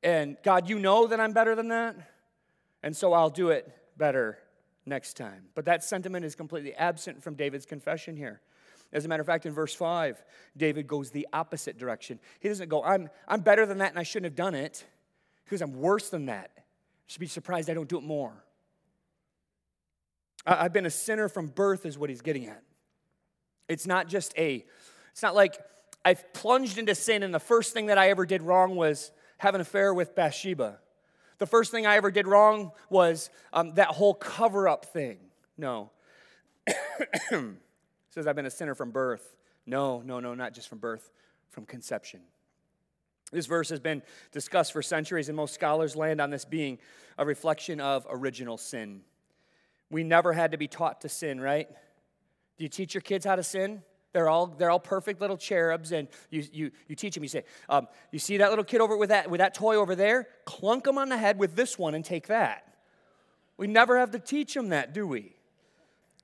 [0.02, 1.96] And God, you know that I'm better than that,
[2.84, 4.40] and so I'll do it better
[4.86, 5.46] next time.
[5.56, 8.42] But that sentiment is completely absent from David's confession here.
[8.92, 10.24] As a matter of fact, in verse 5,
[10.58, 12.20] David goes the opposite direction.
[12.40, 14.84] He doesn't go, I'm, I'm better than that and I shouldn't have done it.
[15.46, 16.52] Because I'm worse than that.
[16.58, 16.62] I
[17.08, 18.34] should be surprised I don't do it more.
[20.46, 22.64] I've been a sinner from birth, is what he's getting at.
[23.68, 24.66] It's not just a,
[25.12, 25.58] it's not like
[26.04, 29.56] I've plunged into sin and the first thing that I ever did wrong was have
[29.56, 30.80] an affair with Bathsheba.
[31.40, 35.18] The first thing I ever did wrong was um, that whole cover up thing.
[35.58, 35.92] No.
[38.10, 39.38] says I've been a sinner from birth.
[39.66, 41.12] No, no, no, not just from birth,
[41.50, 42.22] from conception.
[43.32, 46.80] This verse has been discussed for centuries, and most scholars land on this being
[47.18, 49.02] a reflection of original sin.
[49.92, 51.70] We never had to be taught to sin, right?
[52.58, 53.84] Do you teach your kids how to sin?
[54.12, 57.24] They're all, they're all perfect little cherubs, and you, you, you teach them.
[57.24, 59.96] You say, um, You see that little kid over with that, with that toy over
[59.96, 60.28] there?
[60.46, 62.74] Clunk them on the head with this one and take that.
[63.58, 65.36] We never have to teach them that, do we?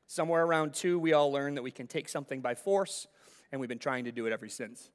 [0.08, 3.08] Somewhere around two, we all learn that we can take something by force,
[3.52, 4.90] and we've been trying to do it ever since.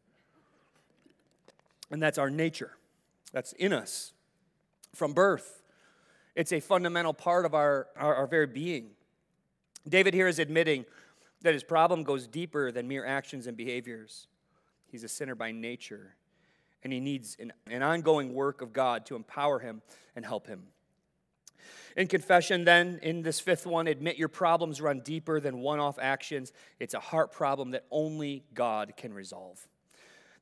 [1.91, 2.73] And that's our nature,
[3.33, 4.13] that's in us
[4.95, 5.63] from birth.
[6.35, 8.91] It's a fundamental part of our, our, our very being.
[9.89, 10.85] David here is admitting
[11.43, 14.27] that his problem goes deeper than mere actions and behaviors.
[14.87, 16.15] He's a sinner by nature,
[16.83, 19.83] and he needs an, an ongoing work of God to empower him
[20.17, 20.65] and help him.
[21.97, 25.99] In confession, then, in this fifth one, admit your problems run deeper than one off
[26.01, 26.53] actions.
[26.79, 29.67] It's a heart problem that only God can resolve.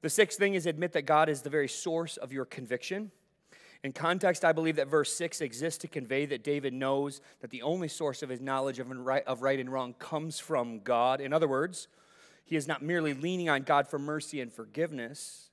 [0.00, 3.11] The sixth thing is admit that God is the very source of your conviction.
[3.84, 7.62] In context, I believe that verse 6 exists to convey that David knows that the
[7.62, 11.20] only source of his knowledge of right, of right and wrong comes from God.
[11.20, 11.86] In other words,
[12.44, 15.50] he is not merely leaning on God for mercy and forgiveness,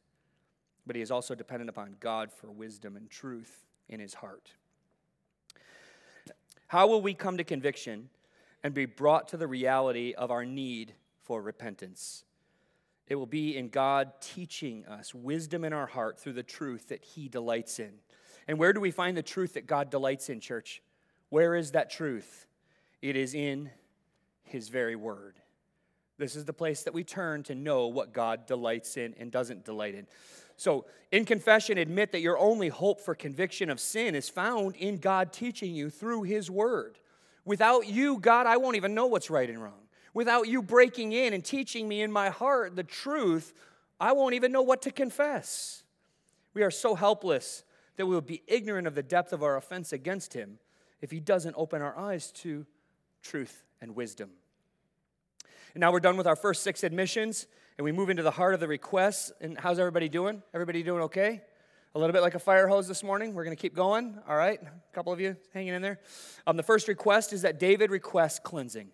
[0.87, 4.53] but he is also dependent upon God for wisdom and truth in his heart.
[6.67, 8.09] How will we come to conviction
[8.63, 12.23] and be brought to the reality of our need for repentance?
[13.07, 17.03] It will be in God teaching us wisdom in our heart through the truth that
[17.03, 17.93] He delights in.
[18.47, 20.81] And where do we find the truth that God delights in, church?
[21.29, 22.45] Where is that truth?
[23.01, 23.69] It is in
[24.43, 25.35] His very word.
[26.17, 29.65] This is the place that we turn to know what God delights in and doesn't
[29.65, 30.07] delight in.
[30.57, 34.97] So, in confession, admit that your only hope for conviction of sin is found in
[34.97, 36.97] God teaching you through His word.
[37.43, 39.85] Without you, God, I won't even know what's right and wrong.
[40.13, 43.53] Without you breaking in and teaching me in my heart the truth,
[43.99, 45.83] I won't even know what to confess.
[46.53, 47.63] We are so helpless
[47.97, 50.59] that we will be ignorant of the depth of our offense against him
[51.01, 52.65] if he doesn't open our eyes to
[53.21, 54.31] truth and wisdom.
[55.73, 58.53] And now we're done with our first six admissions, and we move into the heart
[58.53, 59.31] of the requests.
[59.41, 60.41] And how's everybody doing?
[60.53, 61.41] Everybody doing okay?
[61.95, 63.33] a little bit like a fire hose this morning.
[63.33, 64.19] We're going to keep going.
[64.27, 66.01] All right, a couple of you hanging in there.
[66.45, 68.89] Um, the first request is that David requests cleansing.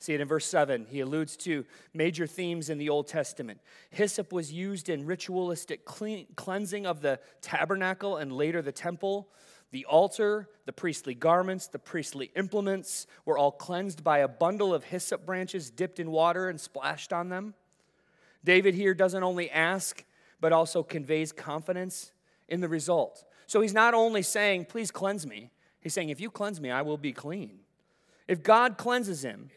[0.00, 0.86] See it in verse 7.
[0.88, 3.60] He alludes to major themes in the Old Testament.
[3.90, 9.28] Hyssop was used in ritualistic cleansing of the tabernacle and later the temple.
[9.70, 14.84] The altar, the priestly garments, the priestly implements were all cleansed by a bundle of
[14.84, 17.54] hyssop branches dipped in water and splashed on them.
[18.44, 20.04] David here doesn't only ask,
[20.40, 22.12] but also conveys confidence
[22.48, 23.24] in the result.
[23.46, 26.82] So he's not only saying, Please cleanse me, he's saying, If you cleanse me, I
[26.82, 27.58] will be clean.
[28.28, 29.50] If God cleanses him,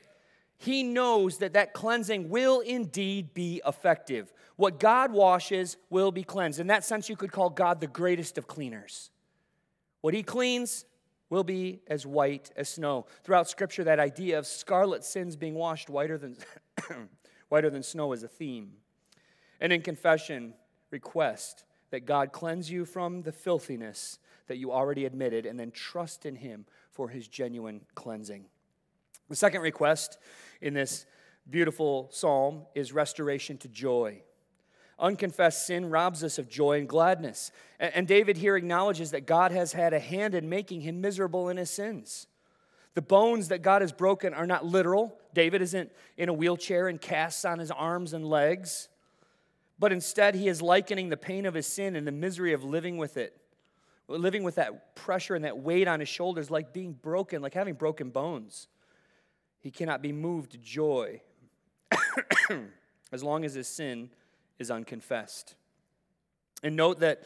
[0.62, 4.32] he knows that that cleansing will indeed be effective.
[4.58, 6.60] What God washes will be cleansed.
[6.60, 9.10] In that sense, you could call God the greatest of cleaners.
[10.02, 10.86] What he cleans
[11.32, 13.08] will be as white as snow.
[13.24, 16.38] Throughout Scripture, that idea of scarlet sins being washed whiter than,
[17.50, 18.74] whiter than snow is a theme.
[19.60, 20.54] And in confession,
[20.92, 26.24] request that God cleanse you from the filthiness that you already admitted, and then trust
[26.24, 28.46] in him for his genuine cleansing.
[29.32, 30.18] The second request
[30.60, 31.06] in this
[31.50, 34.24] beautiful psalm is restoration to joy.
[35.00, 37.54] Unconfessed sin robs us of joy and gladness.
[37.80, 41.56] And David here acknowledges that God has had a hand in making him miserable in
[41.56, 42.28] his sins.
[42.94, 45.18] The bones that God has broken are not literal.
[45.34, 48.90] David isn't in a wheelchair and casts on his arms and legs,
[49.80, 52.98] but instead he is likening the pain of his sin and the misery of living
[52.98, 53.40] with it,
[54.10, 57.76] living with that pressure and that weight on his shoulders, like being broken, like having
[57.76, 58.68] broken bones.
[59.62, 61.22] He cannot be moved to joy
[63.12, 64.10] as long as his sin
[64.60, 65.56] is unconfessed.
[66.64, 67.24] And note that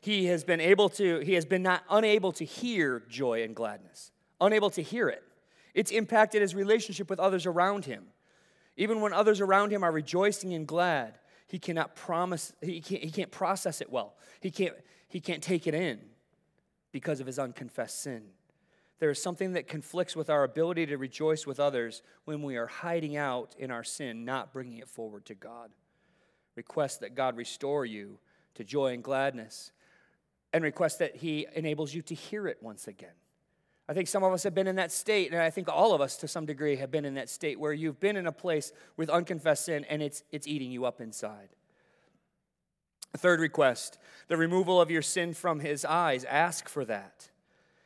[0.00, 4.12] he has been able to, he has been not unable to hear joy and gladness,
[4.40, 5.22] unable to hear it.
[5.74, 8.04] It's impacted his relationship with others around him.
[8.76, 13.10] Even when others around him are rejoicing and glad, he cannot promise, he can't, he
[13.10, 14.14] can't process it well.
[14.40, 14.74] He can't,
[15.08, 16.00] he can't take it in
[16.92, 18.24] because of his unconfessed sin.
[19.00, 22.66] There is something that conflicts with our ability to rejoice with others when we are
[22.66, 25.70] hiding out in our sin, not bringing it forward to God
[26.56, 28.18] request that God restore you
[28.54, 29.72] to joy and gladness,
[30.52, 33.10] and request that He enables you to hear it once again.
[33.88, 36.00] I think some of us have been in that state, and I think all of
[36.00, 38.72] us to some degree have been in that state where you've been in a place
[38.96, 41.50] with unconfessed sin and it's, it's eating you up inside.
[43.16, 46.24] Third request the removal of your sin from his eyes.
[46.24, 47.28] Ask for that.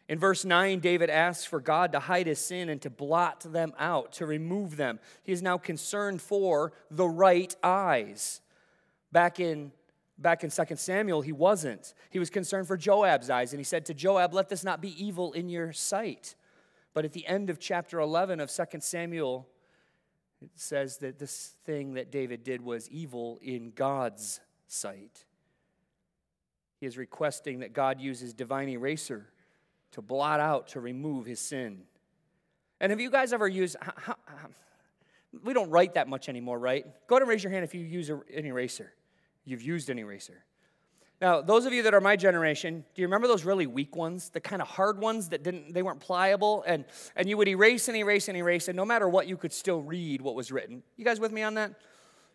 [0.09, 3.75] In verse 9, David asks for God to hide his sin and to blot them
[3.79, 5.01] out, to remove them.
[5.23, 8.41] He is now concerned for the right eyes.
[9.13, 9.73] Back in
[10.17, 11.95] back in 2 Samuel, he wasn't.
[12.11, 15.03] He was concerned for Joab's eyes, and he said to Joab, Let this not be
[15.03, 16.35] evil in your sight.
[16.93, 19.47] But at the end of chapter 11 of 2 Samuel,
[20.43, 25.25] it says that this thing that David did was evil in God's sight.
[26.81, 29.29] He is requesting that God use his divine eraser
[29.93, 31.83] to blot out, to remove his sin.
[32.81, 33.77] And have you guys ever used,
[35.45, 36.85] we don't write that much anymore, right?
[37.07, 38.93] Go ahead and raise your hand if you use an eraser
[39.49, 40.45] you've used an eraser.
[41.21, 44.29] Now, those of you that are my generation, do you remember those really weak ones,
[44.29, 46.85] the kind of hard ones that didn't they weren't pliable and
[47.17, 49.83] and you would erase and erase and erase and no matter what you could still
[49.83, 50.83] read what was written.
[50.97, 51.73] You guys with me on that?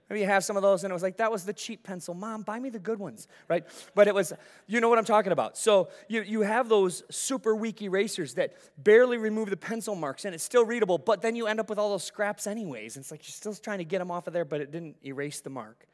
[0.09, 2.13] Maybe you have some of those and it was like that was the cheap pencil.
[2.13, 3.65] Mom, buy me the good ones, right?
[3.95, 4.33] But it was
[4.67, 5.57] you know what I'm talking about.
[5.57, 10.35] So you you have those super weak erasers that barely remove the pencil marks and
[10.35, 12.95] it's still readable, but then you end up with all those scraps anyways.
[12.95, 14.97] And it's like you're still trying to get them off of there, but it didn't
[15.05, 15.87] erase the mark.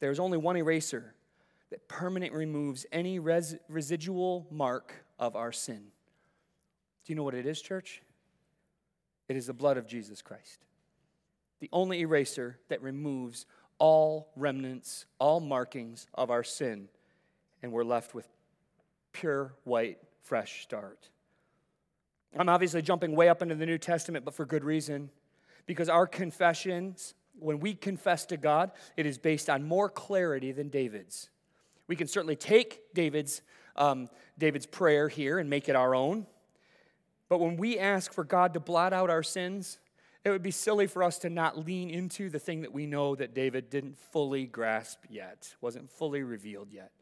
[0.00, 1.14] There's only one eraser
[1.70, 5.86] that permanently removes any res- residual mark of our sin.
[7.04, 8.02] Do you know what it is, church?
[9.28, 10.60] It is the blood of Jesus Christ.
[11.64, 13.46] The only eraser that removes
[13.78, 16.90] all remnants, all markings of our sin,
[17.62, 18.28] and we're left with
[19.14, 21.08] pure, white, fresh start.
[22.38, 25.08] I'm obviously jumping way up into the New Testament, but for good reason.
[25.64, 30.68] Because our confessions when we confess to God, it is based on more clarity than
[30.68, 31.30] David's.
[31.86, 33.40] We can certainly take David's,
[33.74, 36.26] um, David's prayer here and make it our own.
[37.30, 39.78] But when we ask for God to blot out our sins,
[40.24, 43.14] it would be silly for us to not lean into the thing that we know
[43.14, 46.92] that David didn't fully grasp yet, wasn't fully revealed yet.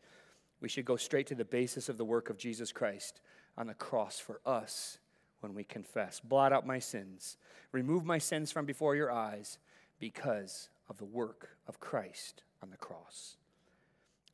[0.60, 3.20] We should go straight to the basis of the work of Jesus Christ
[3.56, 4.98] on the cross for us
[5.40, 6.20] when we confess.
[6.20, 7.36] Blot out my sins,
[7.70, 9.58] remove my sins from before your eyes
[10.00, 13.36] because of the work of Christ on the cross.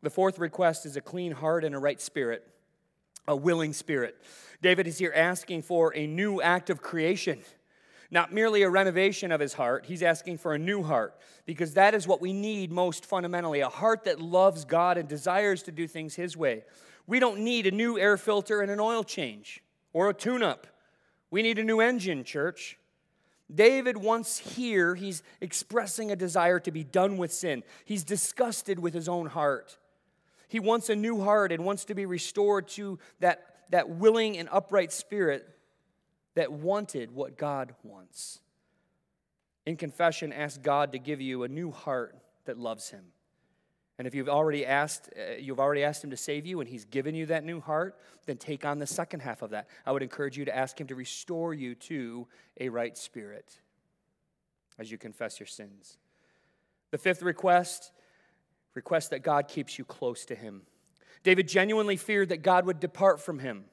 [0.03, 2.47] The fourth request is a clean heart and a right spirit,
[3.27, 4.17] a willing spirit.
[4.63, 7.41] David is here asking for a new act of creation.
[8.11, 11.95] Not merely a renovation of his heart, he's asking for a new heart because that
[11.95, 15.87] is what we need most fundamentally a heart that loves God and desires to do
[15.87, 16.65] things his way.
[17.07, 20.67] We don't need a new air filter and an oil change or a tune up.
[21.31, 22.79] We need a new engine, church.
[23.55, 27.63] David wants here, he's expressing a desire to be done with sin.
[27.85, 29.79] He's disgusted with his own heart.
[30.49, 34.49] He wants a new heart and wants to be restored to that, that willing and
[34.51, 35.47] upright spirit
[36.39, 38.39] that wanted what God wants.
[39.67, 43.07] In confession, ask God to give you a new heart that loves him.
[43.99, 46.85] And if you've already asked, uh, you've already asked him to save you and he's
[46.85, 49.67] given you that new heart, then take on the second half of that.
[49.85, 52.29] I would encourage you to ask him to restore you to
[52.61, 53.59] a right spirit
[54.79, 55.99] as you confess your sins.
[56.93, 57.91] The fifth request,
[58.75, 60.63] request that God keeps you close to him.
[61.25, 63.65] David genuinely feared that God would depart from him.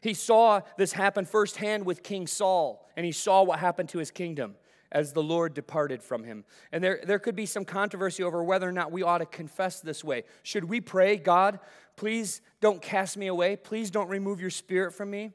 [0.00, 4.10] He saw this happen firsthand with King Saul, and he saw what happened to his
[4.10, 4.56] kingdom
[4.92, 6.44] as the Lord departed from him.
[6.72, 9.80] And there, there could be some controversy over whether or not we ought to confess
[9.80, 10.24] this way.
[10.42, 11.60] Should we pray, God,
[11.96, 13.56] please don't cast me away?
[13.56, 15.32] Please don't remove your spirit from me?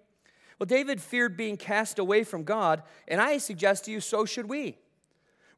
[0.60, 4.50] Well, David feared being cast away from God, and I suggest to you, so should
[4.50, 4.78] we.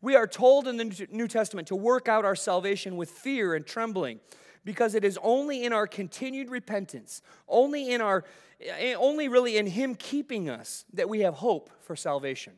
[0.02, 3.66] We are told in the New Testament to work out our salvation with fear and
[3.66, 4.20] trembling
[4.68, 8.26] because it is only in our continued repentance, only in our
[8.60, 12.52] eh, only really in him keeping us that we have hope for salvation.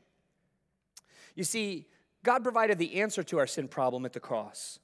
[1.36, 1.86] You see,
[2.24, 4.80] God provided the answer to our sin problem at the cross.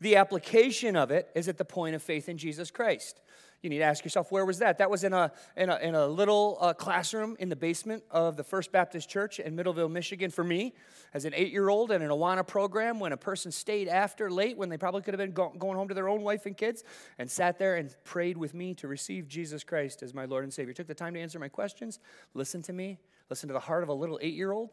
[0.00, 3.20] The application of it is at the point of faith in Jesus Christ.
[3.62, 4.78] You need to ask yourself, where was that?
[4.78, 8.36] That was in a, in a, in a little uh, classroom in the basement of
[8.36, 10.74] the First Baptist Church in Middleville, Michigan, for me,
[11.14, 14.58] as an eight year old in an Awana program when a person stayed after late
[14.58, 16.82] when they probably could have been go- going home to their own wife and kids
[17.18, 20.52] and sat there and prayed with me to receive Jesus Christ as my Lord and
[20.52, 20.74] Savior.
[20.74, 22.00] Took the time to answer my questions,
[22.34, 22.98] listen to me,
[23.30, 24.70] listen to the heart of a little eight year old,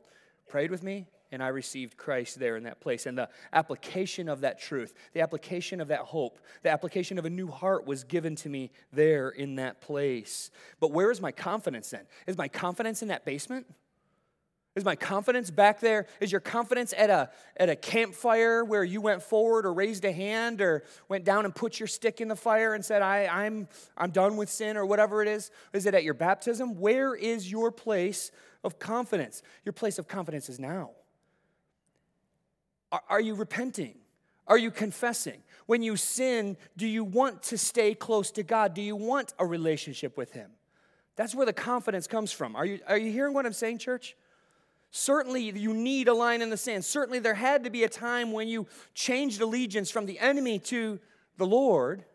[0.49, 3.05] prayed with me, and I received Christ there in that place.
[3.05, 7.29] And the application of that truth, the application of that hope, the application of a
[7.29, 10.51] new heart was given to me there in that place.
[10.79, 12.05] But where is my confidence then?
[12.27, 13.67] Is my confidence in that basement?
[14.75, 16.05] Is my confidence back there?
[16.21, 20.11] Is your confidence at a, at a campfire where you went forward or raised a
[20.11, 23.67] hand or went down and put your stick in the fire and said, I, I'm,
[23.97, 25.49] I'm done with sin or whatever it is?
[25.73, 26.79] Is it at your baptism?
[26.79, 28.31] Where is your place
[28.63, 29.41] of confidence?
[29.65, 30.91] Your place of confidence is now.
[32.91, 33.95] Are, are you repenting?
[34.47, 35.41] Are you confessing?
[35.67, 38.73] When you sin, do you want to stay close to God?
[38.73, 40.49] Do you want a relationship with Him?
[41.15, 42.55] That's where the confidence comes from.
[42.55, 44.15] Are you, are you hearing what I'm saying, church?
[44.91, 46.83] Certainly, you need a line in the sand.
[46.83, 50.99] Certainly, there had to be a time when you changed allegiance from the enemy to
[51.37, 52.05] the Lord.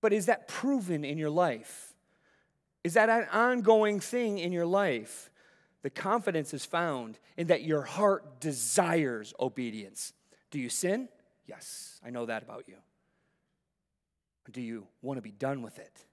[0.00, 1.85] But is that proven in your life?
[2.86, 5.28] Is that an ongoing thing in your life?
[5.82, 10.12] The confidence is found in that your heart desires obedience.
[10.52, 11.08] Do you sin?
[11.48, 12.76] Yes, I know that about you.
[14.52, 16.04] do you want to be done with it?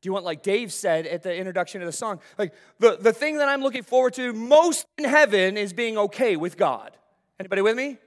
[0.00, 3.12] Do you want, like Dave said at the introduction of the song, like the, the
[3.12, 6.96] thing that I'm looking forward to most in heaven is being okay with God?
[7.38, 7.98] Anybody with me?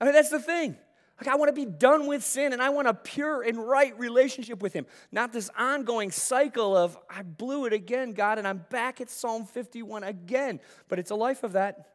[0.00, 0.76] I mean, that's the thing.
[1.20, 3.98] Like, I want to be done with sin and I want a pure and right
[3.98, 4.86] relationship with Him.
[5.12, 9.44] Not this ongoing cycle of, I blew it again, God, and I'm back at Psalm
[9.44, 10.60] 51 again.
[10.88, 11.88] But it's a life of that.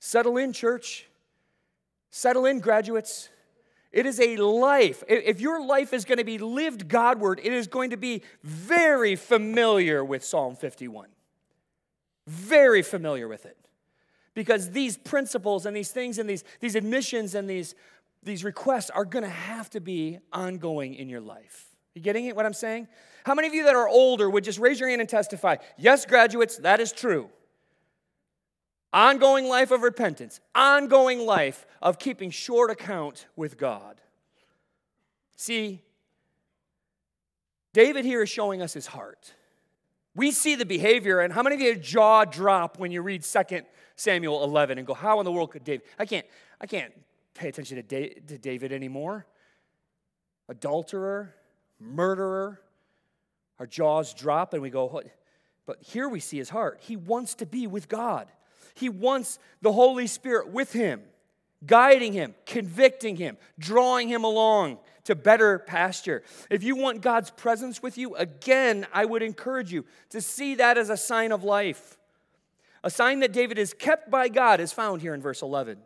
[0.00, 1.06] Settle in, church.
[2.10, 3.28] Settle in, graduates.
[3.92, 5.04] It is a life.
[5.08, 9.14] If your life is going to be lived Godward, it is going to be very
[9.14, 11.08] familiar with Psalm 51.
[12.26, 13.56] Very familiar with it.
[14.34, 17.74] Because these principles and these things and these, these admissions and these
[18.26, 21.68] these requests are going to have to be ongoing in your life.
[21.94, 22.88] You getting it what I'm saying?
[23.24, 25.56] How many of you that are older would just raise your hand and testify?
[25.78, 27.30] Yes, graduates, that is true.
[28.92, 34.00] Ongoing life of repentance, ongoing life of keeping short account with God.
[35.36, 35.82] See,
[37.72, 39.34] David here is showing us his heart.
[40.16, 43.42] We see the behavior, and how many of you jaw drop when you read 2
[43.94, 45.86] Samuel 11 and go, How in the world could David?
[45.98, 46.26] I can't,
[46.60, 46.92] I can't
[47.36, 49.26] pay attention to, to David anymore.
[50.48, 51.34] Adulterer,
[51.80, 52.60] murderer,
[53.58, 55.02] our jaws drop and we go.
[55.66, 56.78] But here we see his heart.
[56.82, 58.28] He wants to be with God.
[58.74, 61.02] He wants the Holy Spirit with him,
[61.64, 66.22] guiding him, convicting him, drawing him along to better pasture.
[66.50, 70.76] If you want God's presence with you, again, I would encourage you to see that
[70.76, 71.96] as a sign of life.
[72.84, 75.78] A sign that David is kept by God is found here in verse 11.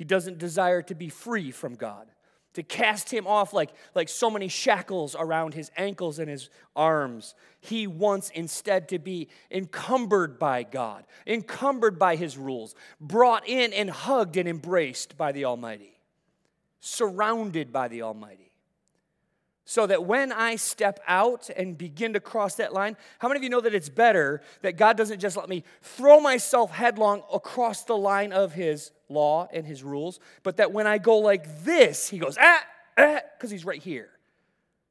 [0.00, 2.10] He doesn't desire to be free from God.
[2.54, 7.34] to cast him off like, like so many shackles around his ankles and his arms.
[7.60, 13.88] He wants instead to be encumbered by God, encumbered by his rules, brought in and
[13.88, 15.98] hugged and embraced by the Almighty,
[16.80, 18.50] surrounded by the Almighty.
[19.64, 23.44] So that when I step out and begin to cross that line, how many of
[23.44, 27.84] you know that it's better that God doesn't just let me throw myself headlong across
[27.84, 32.08] the line of His law and His rules, but that when I go like this,
[32.08, 32.62] He goes, ah,
[32.96, 34.10] ah, because He's right here.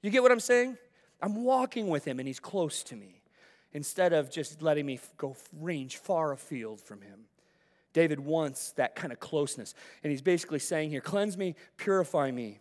[0.01, 0.78] You get what I'm saying?
[1.22, 3.22] I'm walking with Him and He's close to me
[3.74, 7.26] instead of just letting me go range far afield from Him.
[7.93, 9.74] David wants that kind of closeness.
[10.03, 12.59] And he's basically saying here, cleanse me, purify me.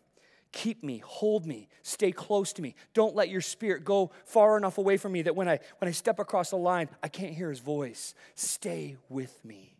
[0.50, 2.74] Keep me, hold me, stay close to me.
[2.94, 5.92] Don't let your spirit go far enough away from me that when I when I
[5.92, 8.14] step across the line, I can't hear his voice.
[8.34, 9.77] Stay with me.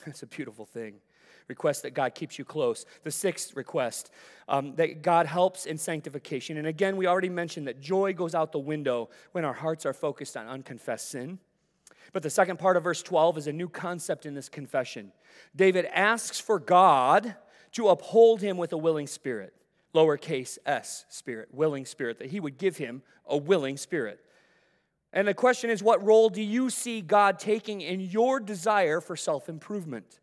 [0.06, 0.94] That's a beautiful thing.
[1.48, 2.86] Request that God keeps you close.
[3.02, 4.10] The sixth request,
[4.48, 6.56] um, that God helps in sanctification.
[6.58, 9.92] And again, we already mentioned that joy goes out the window when our hearts are
[9.92, 11.38] focused on unconfessed sin.
[12.12, 15.12] But the second part of verse 12 is a new concept in this confession.
[15.54, 17.34] David asks for God
[17.72, 19.54] to uphold him with a willing spirit,
[19.94, 24.24] lowercase s spirit, willing spirit, that he would give him a willing spirit.
[25.12, 29.16] And the question is, what role do you see God taking in your desire for
[29.16, 30.20] self improvement?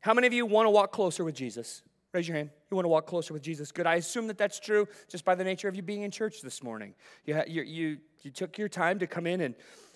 [0.00, 1.82] How many of you want to walk closer with Jesus?
[2.12, 2.50] Raise your hand.
[2.70, 3.72] You want to walk closer with Jesus?
[3.72, 3.86] Good.
[3.86, 6.62] I assume that that's true just by the nature of you being in church this
[6.62, 6.94] morning.
[7.24, 9.54] You, you, you, you took your time to come in and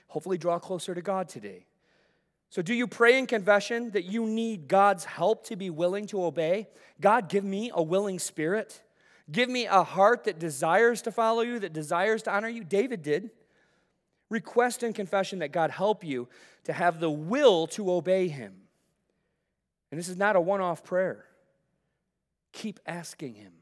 [0.09, 1.67] hopefully draw closer to God today.
[2.49, 6.25] So, do you pray in confession that you need God's help to be willing to
[6.25, 6.69] obey?
[7.01, 8.83] God, give me a willing spirit.
[9.31, 12.63] Give me a heart that desires to follow you, that desires to honor you.
[12.63, 13.31] David did.
[14.29, 16.29] Request in confession that God help you
[16.65, 18.55] to have the will to obey him.
[19.91, 21.25] And this is not a one off prayer.
[22.53, 23.53] Keep asking him,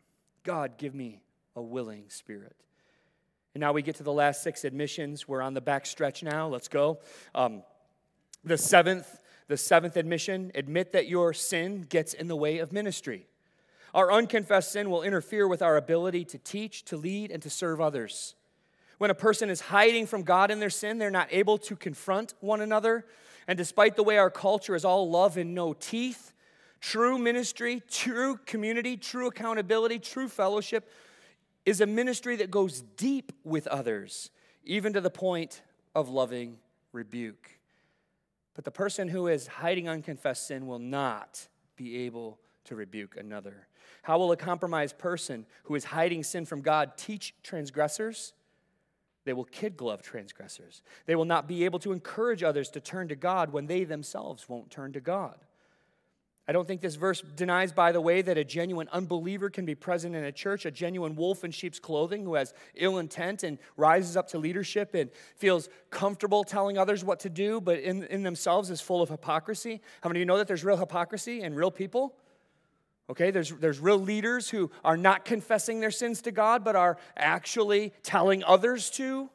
[0.42, 1.22] God, give me
[1.54, 2.56] a willing spirit.
[3.54, 5.28] And now we get to the last six admissions.
[5.28, 6.48] We're on the back stretch now.
[6.48, 6.98] Let's go.
[7.34, 7.62] Um,
[8.42, 9.06] the seventh,
[9.48, 13.26] the seventh admission, admit that your sin gets in the way of ministry.
[13.94, 17.80] Our unconfessed sin will interfere with our ability to teach, to lead, and to serve
[17.80, 18.34] others.
[18.98, 22.34] When a person is hiding from God in their sin, they're not able to confront
[22.40, 23.04] one another.
[23.46, 26.32] And despite the way our culture is all love and no teeth,
[26.80, 30.90] true ministry, true community, true accountability, true fellowship
[31.66, 34.30] is a ministry that goes deep with others,
[34.64, 35.62] even to the point
[35.94, 36.58] of loving
[36.92, 37.50] rebuke.
[38.54, 43.66] But the person who is hiding unconfessed sin will not be able to rebuke another.
[44.02, 48.32] How will a compromised person who is hiding sin from God teach transgressors?
[49.24, 50.82] They will kid glove transgressors.
[51.06, 54.48] They will not be able to encourage others to turn to God when they themselves
[54.48, 55.38] won't turn to God.
[56.46, 59.74] I don't think this verse denies, by the way, that a genuine unbeliever can be
[59.74, 63.56] present in a church, a genuine wolf in sheep's clothing who has ill intent and
[63.78, 68.22] rises up to leadership and feels comfortable telling others what to do, but in, in
[68.22, 69.80] themselves is full of hypocrisy.
[70.02, 72.14] How many of you know that there's real hypocrisy in real people?
[73.10, 76.96] Okay, there's, there's real leaders who are not confessing their sins to God, but are
[77.16, 79.28] actually telling others to.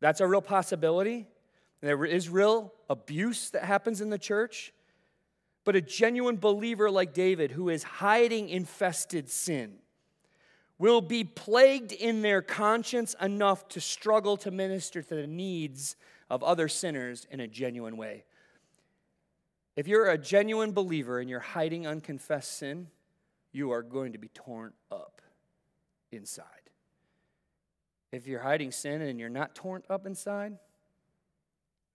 [0.00, 1.26] That's a real possibility.
[1.80, 4.72] There is real abuse that happens in the church.
[5.64, 9.74] But a genuine believer like David, who is hiding infested sin,
[10.78, 15.96] will be plagued in their conscience enough to struggle to minister to the needs
[16.28, 18.24] of other sinners in a genuine way.
[19.76, 22.88] If you're a genuine believer and you're hiding unconfessed sin,
[23.52, 25.22] you are going to be torn up
[26.10, 26.46] inside.
[28.10, 30.58] If you're hiding sin and you're not torn up inside,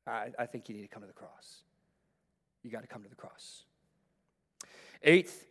[0.08, 1.64] I, I think you need to come to the cross
[2.68, 3.64] you got to come to the cross.
[5.02, 5.48] Eighth,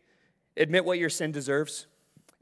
[0.57, 1.87] admit what your sin deserves.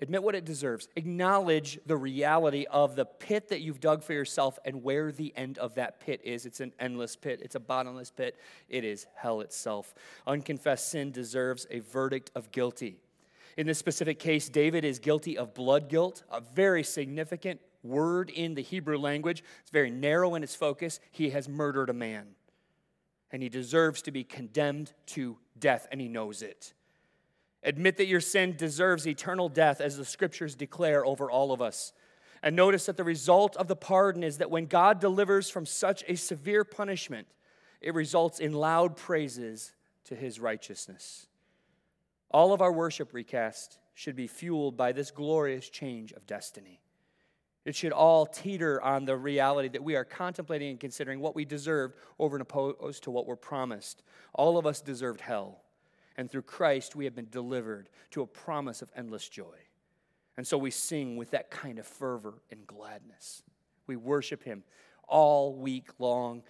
[0.00, 0.88] Admit what it deserves.
[0.96, 5.56] Acknowledge the reality of the pit that you've dug for yourself and where the end
[5.58, 6.46] of that pit is.
[6.46, 8.36] It's an endless pit, it's a bottomless pit.
[8.68, 9.94] It is hell itself.
[10.26, 12.98] Unconfessed sin deserves a verdict of guilty.
[13.56, 18.54] In this specific case, David is guilty of blood guilt, a very significant word in
[18.54, 19.44] the Hebrew language.
[19.60, 20.98] It's very narrow in its focus.
[21.12, 22.34] He has murdered a man
[23.34, 26.72] and he deserves to be condemned to death, and he knows it.
[27.64, 31.92] Admit that your sin deserves eternal death, as the scriptures declare over all of us.
[32.42, 36.04] And notice that the result of the pardon is that when God delivers from such
[36.06, 37.26] a severe punishment,
[37.80, 39.72] it results in loud praises
[40.04, 41.26] to his righteousness.
[42.30, 46.80] All of our worship recast should be fueled by this glorious change of destiny.
[47.64, 51.46] It should all teeter on the reality that we are contemplating and considering what we
[51.46, 54.02] deserved over and opposed to what we're promised.
[54.34, 55.63] All of us deserved hell.
[56.16, 59.58] And through Christ, we have been delivered to a promise of endless joy.
[60.36, 63.42] And so we sing with that kind of fervor and gladness.
[63.86, 64.64] We worship Him
[65.08, 66.42] all week long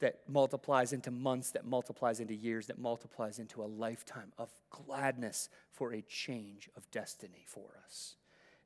[0.00, 5.48] that multiplies into months, that multiplies into years, that multiplies into a lifetime of gladness
[5.70, 8.16] for a change of destiny for us.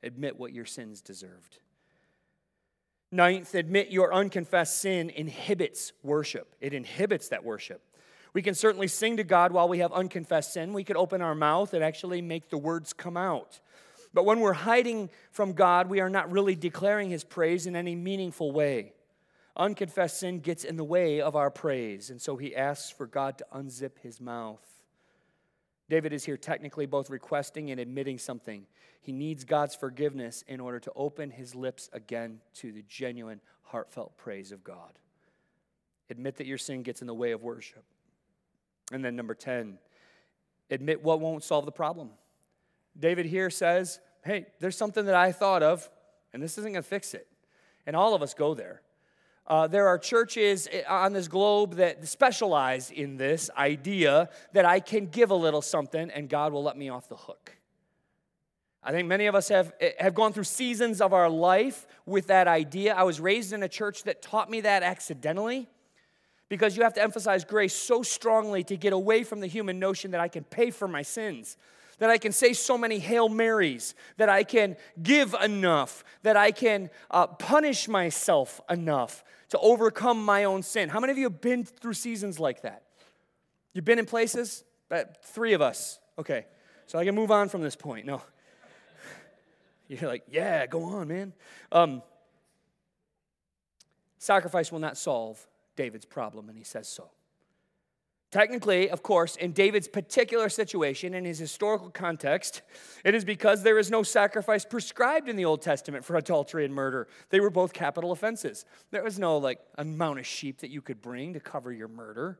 [0.01, 1.59] Admit what your sins deserved.
[3.11, 6.55] Ninth, admit your unconfessed sin inhibits worship.
[6.59, 7.81] It inhibits that worship.
[8.35, 10.73] We can certainly sing to God while we have unconfessed sin.
[10.73, 13.61] We could open our mouth and actually make the words come out.
[14.13, 17.95] But when we're hiding from God, we are not really declaring His praise in any
[17.95, 18.91] meaningful way.
[19.55, 23.37] Unconfessed sin gets in the way of our praise, and so he asks for God
[23.37, 24.59] to unzip his mouth.
[25.87, 28.65] David is here technically both requesting and admitting something.
[28.99, 34.17] He needs God's forgiveness in order to open his lips again to the genuine, heartfelt
[34.17, 34.99] praise of God.
[36.09, 37.85] Admit that your sin gets in the way of worship.
[38.91, 39.77] And then, number 10,
[40.69, 42.09] admit what won't solve the problem.
[42.97, 45.89] David here says, Hey, there's something that I thought of,
[46.33, 47.27] and this isn't going to fix it.
[47.85, 48.81] And all of us go there.
[49.47, 55.05] Uh, there are churches on this globe that specialize in this idea that I can
[55.05, 57.55] give a little something and God will let me off the hook.
[58.81, 62.27] I think many of us have, eh, have gone through seasons of our life with
[62.27, 62.95] that idea.
[62.95, 65.69] I was raised in a church that taught me that accidentally
[66.55, 70.11] because you have to emphasize grace so strongly to get away from the human notion
[70.11, 71.57] that I can pay for my sins
[71.99, 76.51] that I can say so many Hail Marys, that I can give enough, that I
[76.51, 80.89] can uh, punish myself enough to overcome my own sin.
[80.89, 82.83] How many of you have been through seasons like that?
[83.73, 84.63] You've been in places?
[84.91, 85.99] Uh, three of us.
[86.17, 86.45] Okay,
[86.85, 88.05] so I can move on from this point.
[88.05, 88.21] No.
[89.87, 91.33] You're like, yeah, go on, man.
[91.71, 92.01] Um,
[94.17, 95.45] sacrifice will not solve
[95.75, 97.09] David's problem, and he says so.
[98.31, 102.63] Technically, of course, in David's particular situation, in his historical context,
[103.05, 106.73] it is because there is no sacrifice prescribed in the Old Testament for adultery and
[106.73, 107.07] murder.
[107.29, 108.65] They were both capital offenses.
[108.91, 112.37] There was no like amount of sheep that you could bring to cover your murder.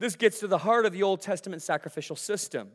[0.00, 2.70] This gets to the heart of the Old Testament sacrificial system.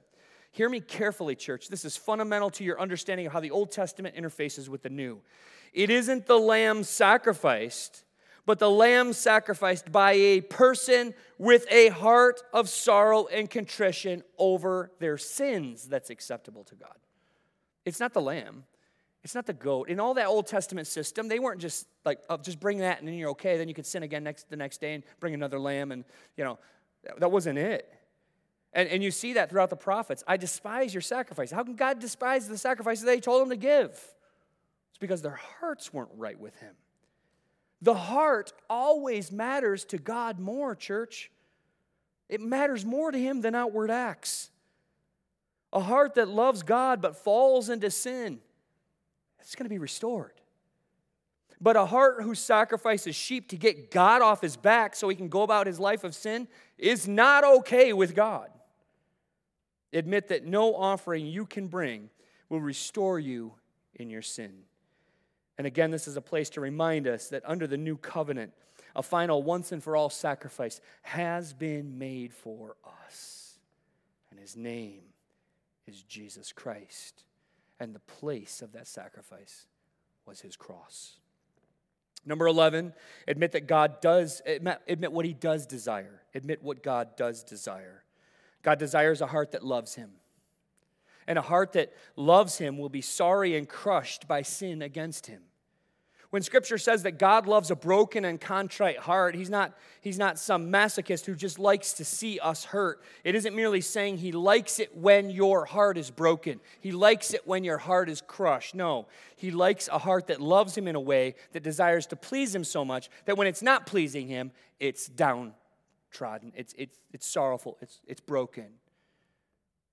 [0.51, 1.67] Hear me carefully, church.
[1.67, 5.19] This is fundamental to your understanding of how the Old Testament interfaces with the New.
[5.73, 8.05] It isn't the lamb sacrificed
[8.45, 14.91] but the lamb sacrificed by a person with a heart of sorrow and contrition over
[14.99, 16.95] their sins that's acceptable to God.
[17.85, 18.63] It's not the lamb.
[19.23, 19.89] It's not the goat.
[19.89, 23.07] In all that Old Testament system, they weren't just like, oh, just bring that and
[23.07, 23.57] then you're okay.
[23.57, 25.91] Then you could sin again next the next day and bring another lamb.
[25.91, 26.05] And,
[26.37, 26.59] you know,
[27.17, 27.91] that wasn't it.
[28.73, 30.23] And, and you see that throughout the prophets.
[30.27, 31.49] I despise your sacrifice.
[31.49, 33.89] How can God despise the sacrifices they told him to give?
[33.91, 36.75] It's because their hearts weren't right with him.
[37.85, 41.29] The heart always matters to God more, church.
[42.27, 44.49] It matters more to Him than outward acts.
[45.71, 48.39] A heart that loves God but falls into sin,
[49.39, 50.33] it's going to be restored.
[51.61, 55.29] But a heart who sacrifices sheep to get God off his back so he can
[55.29, 56.47] go about his life of sin
[56.79, 58.49] is not okay with God.
[59.93, 62.09] Admit that no offering you can bring
[62.49, 63.53] will restore you
[63.93, 64.63] in your sin.
[65.57, 68.51] And again, this is a place to remind us that under the new covenant,
[68.95, 73.57] a final once and for all sacrifice has been made for us.
[74.31, 75.01] And his name
[75.87, 77.23] is Jesus Christ.
[77.79, 79.67] And the place of that sacrifice
[80.25, 81.17] was his cross.
[82.25, 82.93] Number 11,
[83.27, 86.21] admit that God does, admit, admit what he does desire.
[86.33, 88.03] Admit what God does desire.
[88.63, 90.11] God desires a heart that loves him.
[91.27, 95.41] And a heart that loves him will be sorry and crushed by sin against him.
[96.35, 100.37] When scripture says that God loves a broken and contrite heart, he's not, he's not
[100.37, 103.01] some masochist who just likes to see us hurt.
[103.23, 107.47] It isn't merely saying he likes it when your heart is broken, he likes it
[107.47, 108.75] when your heart is crushed.
[108.75, 109.07] No,
[109.37, 112.65] he likes a heart that loves him in a way that desires to please him
[112.65, 118.01] so much that when it's not pleasing him, it's downtrodden, it's, it's, it's sorrowful, it's,
[118.07, 118.67] it's broken.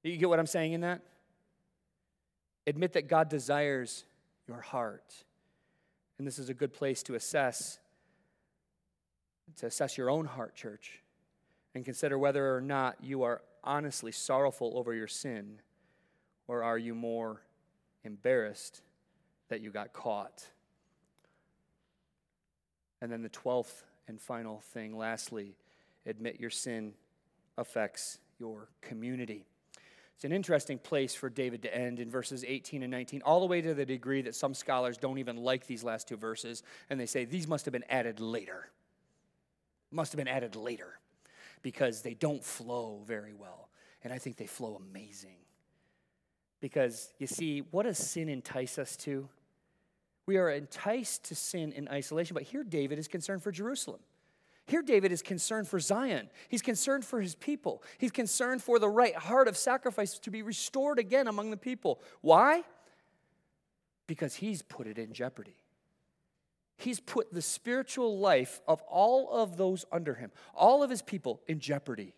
[0.02, 1.02] You get what I'm saying in that?
[2.66, 4.04] Admit that God desires
[4.46, 5.24] your heart.
[6.18, 7.78] And this is a good place to assess
[9.56, 11.02] to assess your own heart, church,
[11.74, 15.60] and consider whether or not you are honestly sorrowful over your sin,
[16.48, 17.42] or are you more
[18.04, 18.82] embarrassed
[19.48, 20.46] that you got caught?
[23.00, 25.56] And then the 12th and final thing, lastly,
[26.06, 26.94] admit your sin
[27.58, 29.46] affects your community.
[30.14, 33.46] It's an interesting place for David to end in verses 18 and 19, all the
[33.46, 37.00] way to the degree that some scholars don't even like these last two verses, and
[37.00, 38.70] they say these must have been added later.
[39.90, 40.98] Must have been added later
[41.62, 43.68] because they don't flow very well.
[44.04, 45.36] And I think they flow amazing.
[46.60, 49.28] Because you see, what does sin entice us to?
[50.26, 54.00] We are enticed to sin in isolation, but here David is concerned for Jerusalem.
[54.72, 56.30] Here, David is concerned for Zion.
[56.48, 57.82] He's concerned for his people.
[57.98, 62.00] He's concerned for the right heart of sacrifice to be restored again among the people.
[62.22, 62.62] Why?
[64.06, 65.56] Because he's put it in jeopardy.
[66.78, 71.42] He's put the spiritual life of all of those under him, all of his people,
[71.46, 72.14] in jeopardy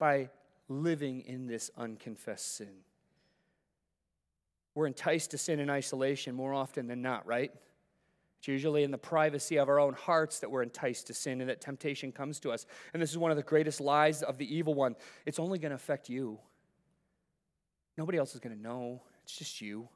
[0.00, 0.28] by
[0.68, 2.78] living in this unconfessed sin.
[4.74, 7.52] We're enticed to sin in isolation more often than not, right?
[8.40, 11.50] It's usually in the privacy of our own hearts that we're enticed to sin and
[11.50, 12.64] that temptation comes to us.
[12.94, 14.96] And this is one of the greatest lies of the evil one.
[15.26, 16.38] It's only going to affect you.
[17.98, 19.02] Nobody else is going to know.
[19.24, 19.90] It's just you.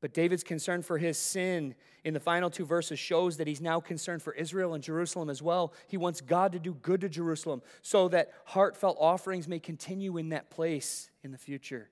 [0.00, 3.78] But David's concern for his sin in the final two verses shows that he's now
[3.78, 5.74] concerned for Israel and Jerusalem as well.
[5.86, 10.30] He wants God to do good to Jerusalem so that heartfelt offerings may continue in
[10.30, 11.90] that place in the future.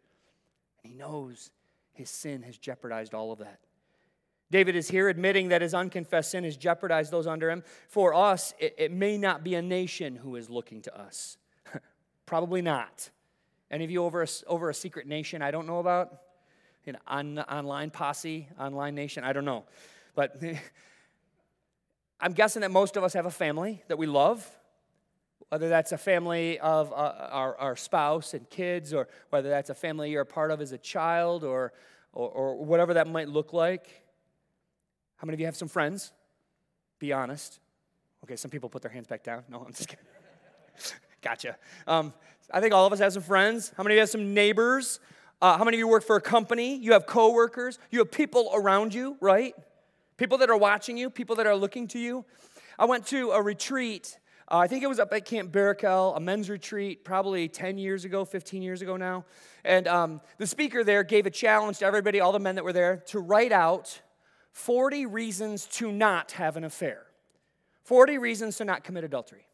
[0.83, 1.51] And he knows
[1.93, 3.61] his sin has jeopardized all of that.
[4.53, 7.65] David is here admitting that his unconfessed sin has jeopardized those under him.
[7.89, 11.37] For us, it, it may not be a nation who is looking to us.
[12.27, 13.11] Probably not.
[13.69, 16.21] Any of you over a, over a secret nation I don't know about?
[16.87, 19.65] an on, online posse, online nation, I don't know.
[20.15, 20.37] But
[22.21, 24.49] I'm guessing that most of us have a family that we love,
[25.49, 29.75] whether that's a family of uh, our, our spouse and kids, or whether that's a
[29.75, 31.73] family you're a part of as a child, or,
[32.13, 34.02] or, or whatever that might look like.
[35.23, 36.11] How many of you have some friends?
[36.99, 37.61] Be honest.
[38.25, 39.45] Okay, some people put their hands back down.
[39.49, 40.05] No, I'm just kidding.
[41.23, 41.57] gotcha.
[41.87, 42.13] Um,
[42.51, 43.73] I think all of us have some friends.
[43.77, 44.99] How many of you have some neighbors?
[45.41, 46.75] Uh, how many of you work for a company?
[46.75, 47.79] You have coworkers.
[47.93, 49.55] You have people around you, right?
[50.17, 52.25] People that are watching you, people that are looking to you.
[52.77, 54.19] I went to a retreat.
[54.51, 58.05] Uh, I think it was up at Camp Barakel, a men's retreat, probably 10 years
[58.05, 59.25] ago, 15 years ago now.
[59.65, 62.73] And um, the speaker there gave a challenge to everybody, all the men that were
[62.73, 64.01] there, to write out
[64.53, 67.07] 40 reasons to not have an affair,
[67.85, 69.47] 40 reasons to not commit adultery.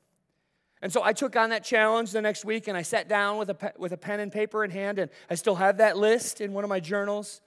[0.80, 3.50] And so I took on that challenge the next week and I sat down with
[3.50, 6.40] a, pe- with a pen and paper in hand, and I still have that list
[6.40, 7.40] in one of my journals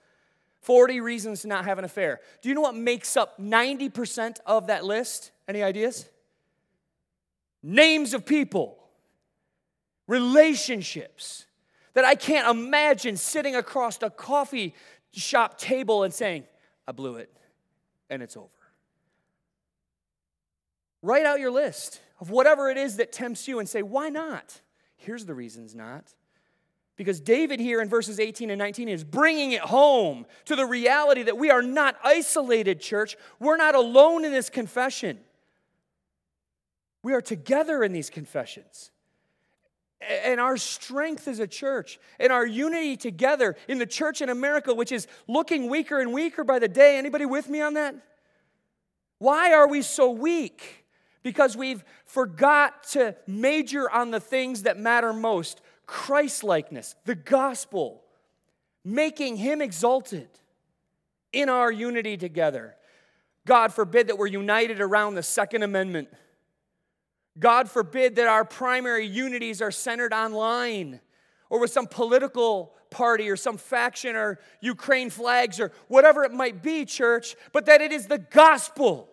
[0.62, 2.20] 40 reasons to not have an affair.
[2.42, 5.32] Do you know what makes up 90% of that list?
[5.48, 6.08] Any ideas?
[7.64, 8.78] Names of people,
[10.08, 11.46] relationships
[11.94, 14.76] that I can't imagine sitting across a coffee
[15.12, 16.46] shop table and saying,
[16.88, 17.36] I blew it,
[18.12, 18.50] and it's over.
[21.02, 24.62] Write out your list of whatever it is that tempts you and say, why not?
[24.98, 26.14] Here's the reasons not.
[26.98, 31.24] Because David here in verses 18 and 19 is bringing it home to the reality
[31.24, 33.16] that we are not isolated, church.
[33.40, 35.18] We're not alone in this confession.
[37.02, 38.92] We are together in these confessions.
[40.02, 44.74] And our strength as a church and our unity together in the church in America,
[44.74, 46.98] which is looking weaker and weaker by the day.
[46.98, 47.96] Anybody with me on that?
[49.20, 50.82] Why are we so weak?
[51.24, 58.04] because we've forgot to major on the things that matter most Christ likeness, the gospel,
[58.86, 60.30] making Him exalted
[61.34, 62.76] in our unity together.
[63.46, 66.08] God forbid that we're united around the Second Amendment.
[67.40, 71.00] God forbid that our primary unities are centered online
[71.50, 76.62] or with some political party or some faction or Ukraine flags or whatever it might
[76.62, 79.12] be, church, but that it is the gospel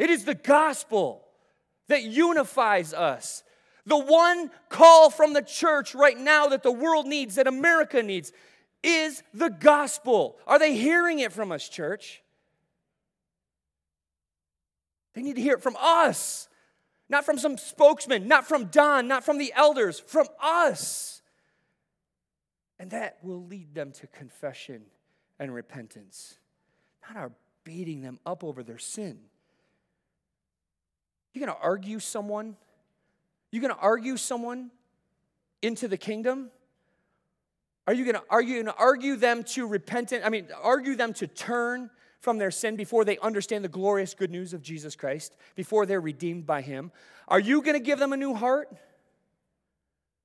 [0.00, 1.26] it is the gospel
[1.88, 3.42] that unifies us.
[3.84, 8.32] The one call from the church right now that the world needs, that America needs,
[8.82, 10.38] is the gospel.
[10.46, 12.22] Are they hearing it from us, church?
[15.12, 16.48] They need to hear it from us,
[17.10, 21.20] not from some spokesman, not from Don, not from the elders, from us.
[22.78, 24.82] And that will lead them to confession
[25.38, 26.38] and repentance,
[27.06, 27.32] not our
[27.64, 29.18] beating them up over their sin.
[31.34, 32.56] You're going to argue someone?
[33.50, 34.70] You're going to argue someone
[35.62, 36.50] into the kingdom?
[37.86, 40.22] Are you going to argue, to argue them to repentance?
[40.24, 41.90] I mean, argue them to turn
[42.20, 46.00] from their sin before they understand the glorious good news of Jesus Christ, before they're
[46.00, 46.92] redeemed by Him?
[47.26, 48.68] Are you going to give them a new heart?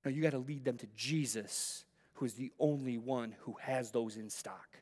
[0.04, 3.92] No, you got to lead them to Jesus, who is the only one who has
[3.92, 4.78] those in stock.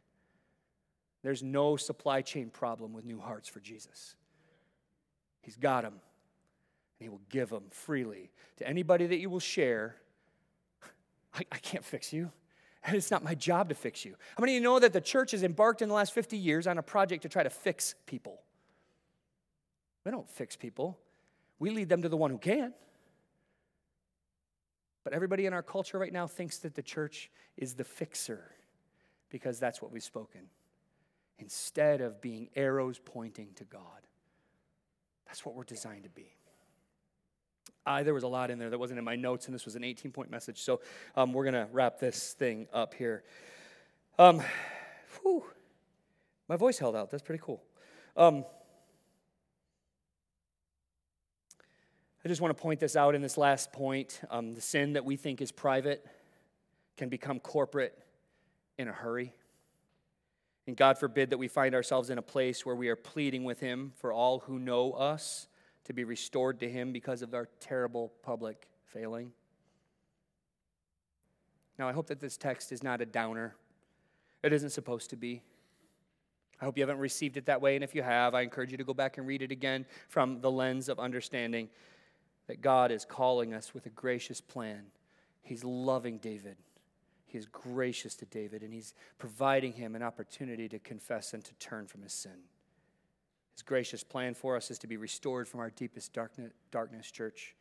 [1.21, 4.15] There's no supply chain problem with new hearts for Jesus.
[5.41, 5.93] He's got them.
[6.99, 9.95] And He will give them freely to anybody that you will share.
[11.33, 12.31] I, I can't fix you.
[12.85, 14.15] And it's not my job to fix you.
[14.37, 16.67] How many of you know that the church has embarked in the last 50 years
[16.67, 18.41] on a project to try to fix people?
[20.03, 20.99] We don't fix people,
[21.59, 22.73] we lead them to the one who can.
[25.03, 28.51] But everybody in our culture right now thinks that the church is the fixer
[29.29, 30.41] because that's what we've spoken.
[31.39, 33.81] Instead of being arrows pointing to God.
[35.25, 36.35] That's what we're designed to be.
[37.85, 39.75] I, there was a lot in there that wasn't in my notes, and this was
[39.75, 40.61] an 18 point message.
[40.61, 40.81] So
[41.15, 43.23] um, we're going to wrap this thing up here.
[44.17, 44.41] Um,
[45.21, 45.43] whew,
[46.47, 47.11] my voice held out.
[47.11, 47.61] That's pretty cool.
[48.15, 48.45] Um,
[52.23, 54.21] I just want to point this out in this last point.
[54.29, 56.05] Um, the sin that we think is private
[56.95, 57.97] can become corporate
[58.77, 59.33] in a hurry.
[60.65, 63.59] And God forbid that we find ourselves in a place where we are pleading with
[63.59, 65.47] Him for all who know us
[65.85, 69.31] to be restored to Him because of our terrible public failing.
[71.77, 73.55] Now, I hope that this text is not a downer.
[74.43, 75.41] It isn't supposed to be.
[76.61, 78.77] I hope you haven't received it that way, and if you have, I encourage you
[78.77, 81.69] to go back and read it again from the lens of understanding
[82.47, 84.83] that God is calling us with a gracious plan.
[85.41, 86.57] He's loving David.
[87.25, 91.53] He is gracious to David, and he's providing him an opportunity to confess and to
[91.55, 92.43] turn from his sin.
[93.53, 97.55] His gracious plan for us is to be restored from our deepest darkness, darkness church.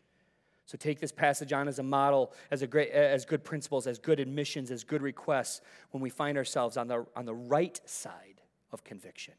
[0.65, 3.99] So take this passage on as a model, as, a great, as good principles, as
[3.99, 8.41] good admissions, as good requests when we find ourselves on the, on the right side
[8.71, 9.35] of conviction.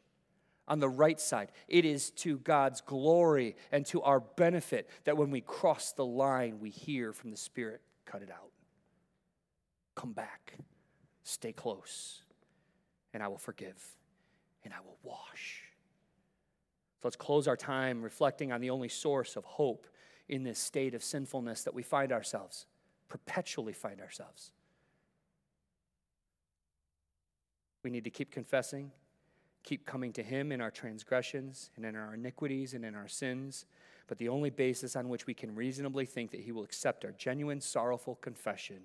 [0.67, 5.29] On the right side, it is to God's glory and to our benefit that when
[5.29, 8.51] we cross the line, we hear from the Spirit, cut it out.
[9.95, 10.53] Come back,
[11.23, 12.21] stay close,
[13.13, 13.81] and I will forgive,
[14.63, 15.62] and I will wash.
[17.03, 19.87] So let's close our time reflecting on the only source of hope
[20.29, 22.65] in this state of sinfulness that we find ourselves,
[23.09, 24.53] perpetually find ourselves.
[27.83, 28.89] We need to keep confessing,
[29.63, 33.65] keep coming to Him in our transgressions and in our iniquities and in our sins.
[34.07, 37.11] But the only basis on which we can reasonably think that He will accept our
[37.11, 38.83] genuine, sorrowful confession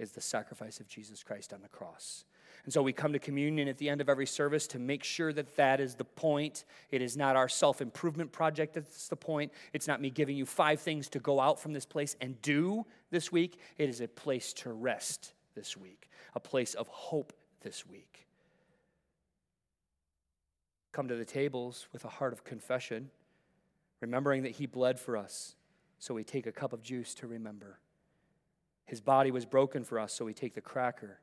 [0.00, 2.24] is the sacrifice of Jesus Christ on the cross.
[2.64, 5.32] And so we come to communion at the end of every service to make sure
[5.32, 6.64] that that is the point.
[6.90, 9.52] It is not our self improvement project that's the point.
[9.72, 12.86] It's not me giving you five things to go out from this place and do
[13.10, 13.58] this week.
[13.76, 17.32] It is a place to rest this week, a place of hope
[17.62, 18.26] this week.
[20.92, 23.10] Come to the tables with a heart of confession,
[24.00, 25.56] remembering that He bled for us.
[25.98, 27.78] So we take a cup of juice to remember.
[28.86, 31.18] His body was broken for us, so we take the cracker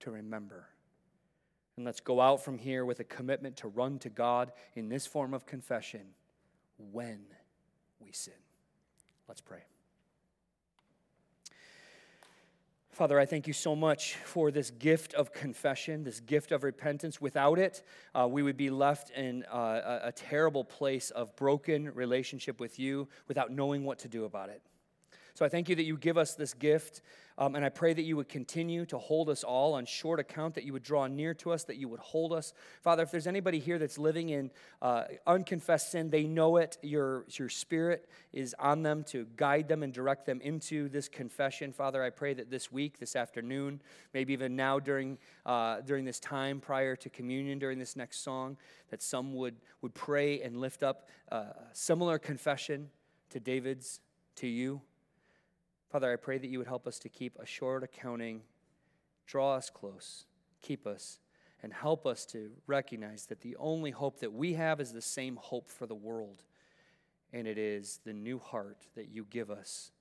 [0.00, 0.68] to remember.
[1.76, 5.06] And let's go out from here with a commitment to run to God in this
[5.06, 6.02] form of confession
[6.78, 7.20] when
[7.98, 8.34] we sin.
[9.26, 9.64] Let's pray.
[12.94, 17.20] Father, I thank you so much for this gift of confession, this gift of repentance.
[17.20, 17.82] Without it,
[18.14, 19.56] uh, we would be left in uh,
[20.04, 24.48] a, a terrible place of broken relationship with you without knowing what to do about
[24.48, 24.62] it.
[25.36, 27.02] So I thank you that you give us this gift,
[27.38, 30.54] um, and I pray that you would continue to hold us all on short account,
[30.54, 32.52] that you would draw near to us, that you would hold us.
[32.82, 36.78] Father, if there's anybody here that's living in uh, unconfessed sin, they know it.
[36.82, 41.72] Your, your spirit is on them to guide them and direct them into this confession.
[41.72, 43.82] Father, I pray that this week, this afternoon,
[44.12, 48.56] maybe even now during, uh, during this time prior to communion, during this next song,
[48.90, 52.90] that some would, would pray and lift up a similar confession
[53.30, 53.98] to David's,
[54.36, 54.80] to you.
[55.90, 58.42] Father, I pray that you would help us to keep a short accounting,
[59.26, 60.26] draw us close,
[60.60, 61.18] keep us,
[61.62, 65.36] and help us to recognize that the only hope that we have is the same
[65.36, 66.42] hope for the world,
[67.32, 69.92] and it is the new heart that you give us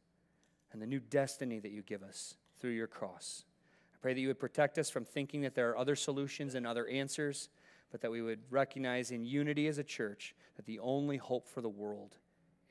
[0.73, 3.45] and the new destiny that you give us through your cross.
[3.93, 6.65] I pray that you would protect us from thinking that there are other solutions and
[6.65, 7.49] other answers,
[7.91, 11.61] but that we would recognize in unity as a church that the only hope for
[11.61, 12.17] the world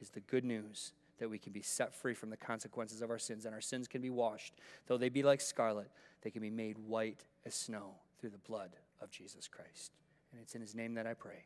[0.01, 3.19] is the good news that we can be set free from the consequences of our
[3.19, 4.55] sins, and our sins can be washed.
[4.87, 5.91] Though they be like scarlet,
[6.23, 9.93] they can be made white as snow through the blood of Jesus Christ.
[10.33, 11.45] And it's in his name that I pray.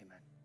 [0.00, 0.37] Amen.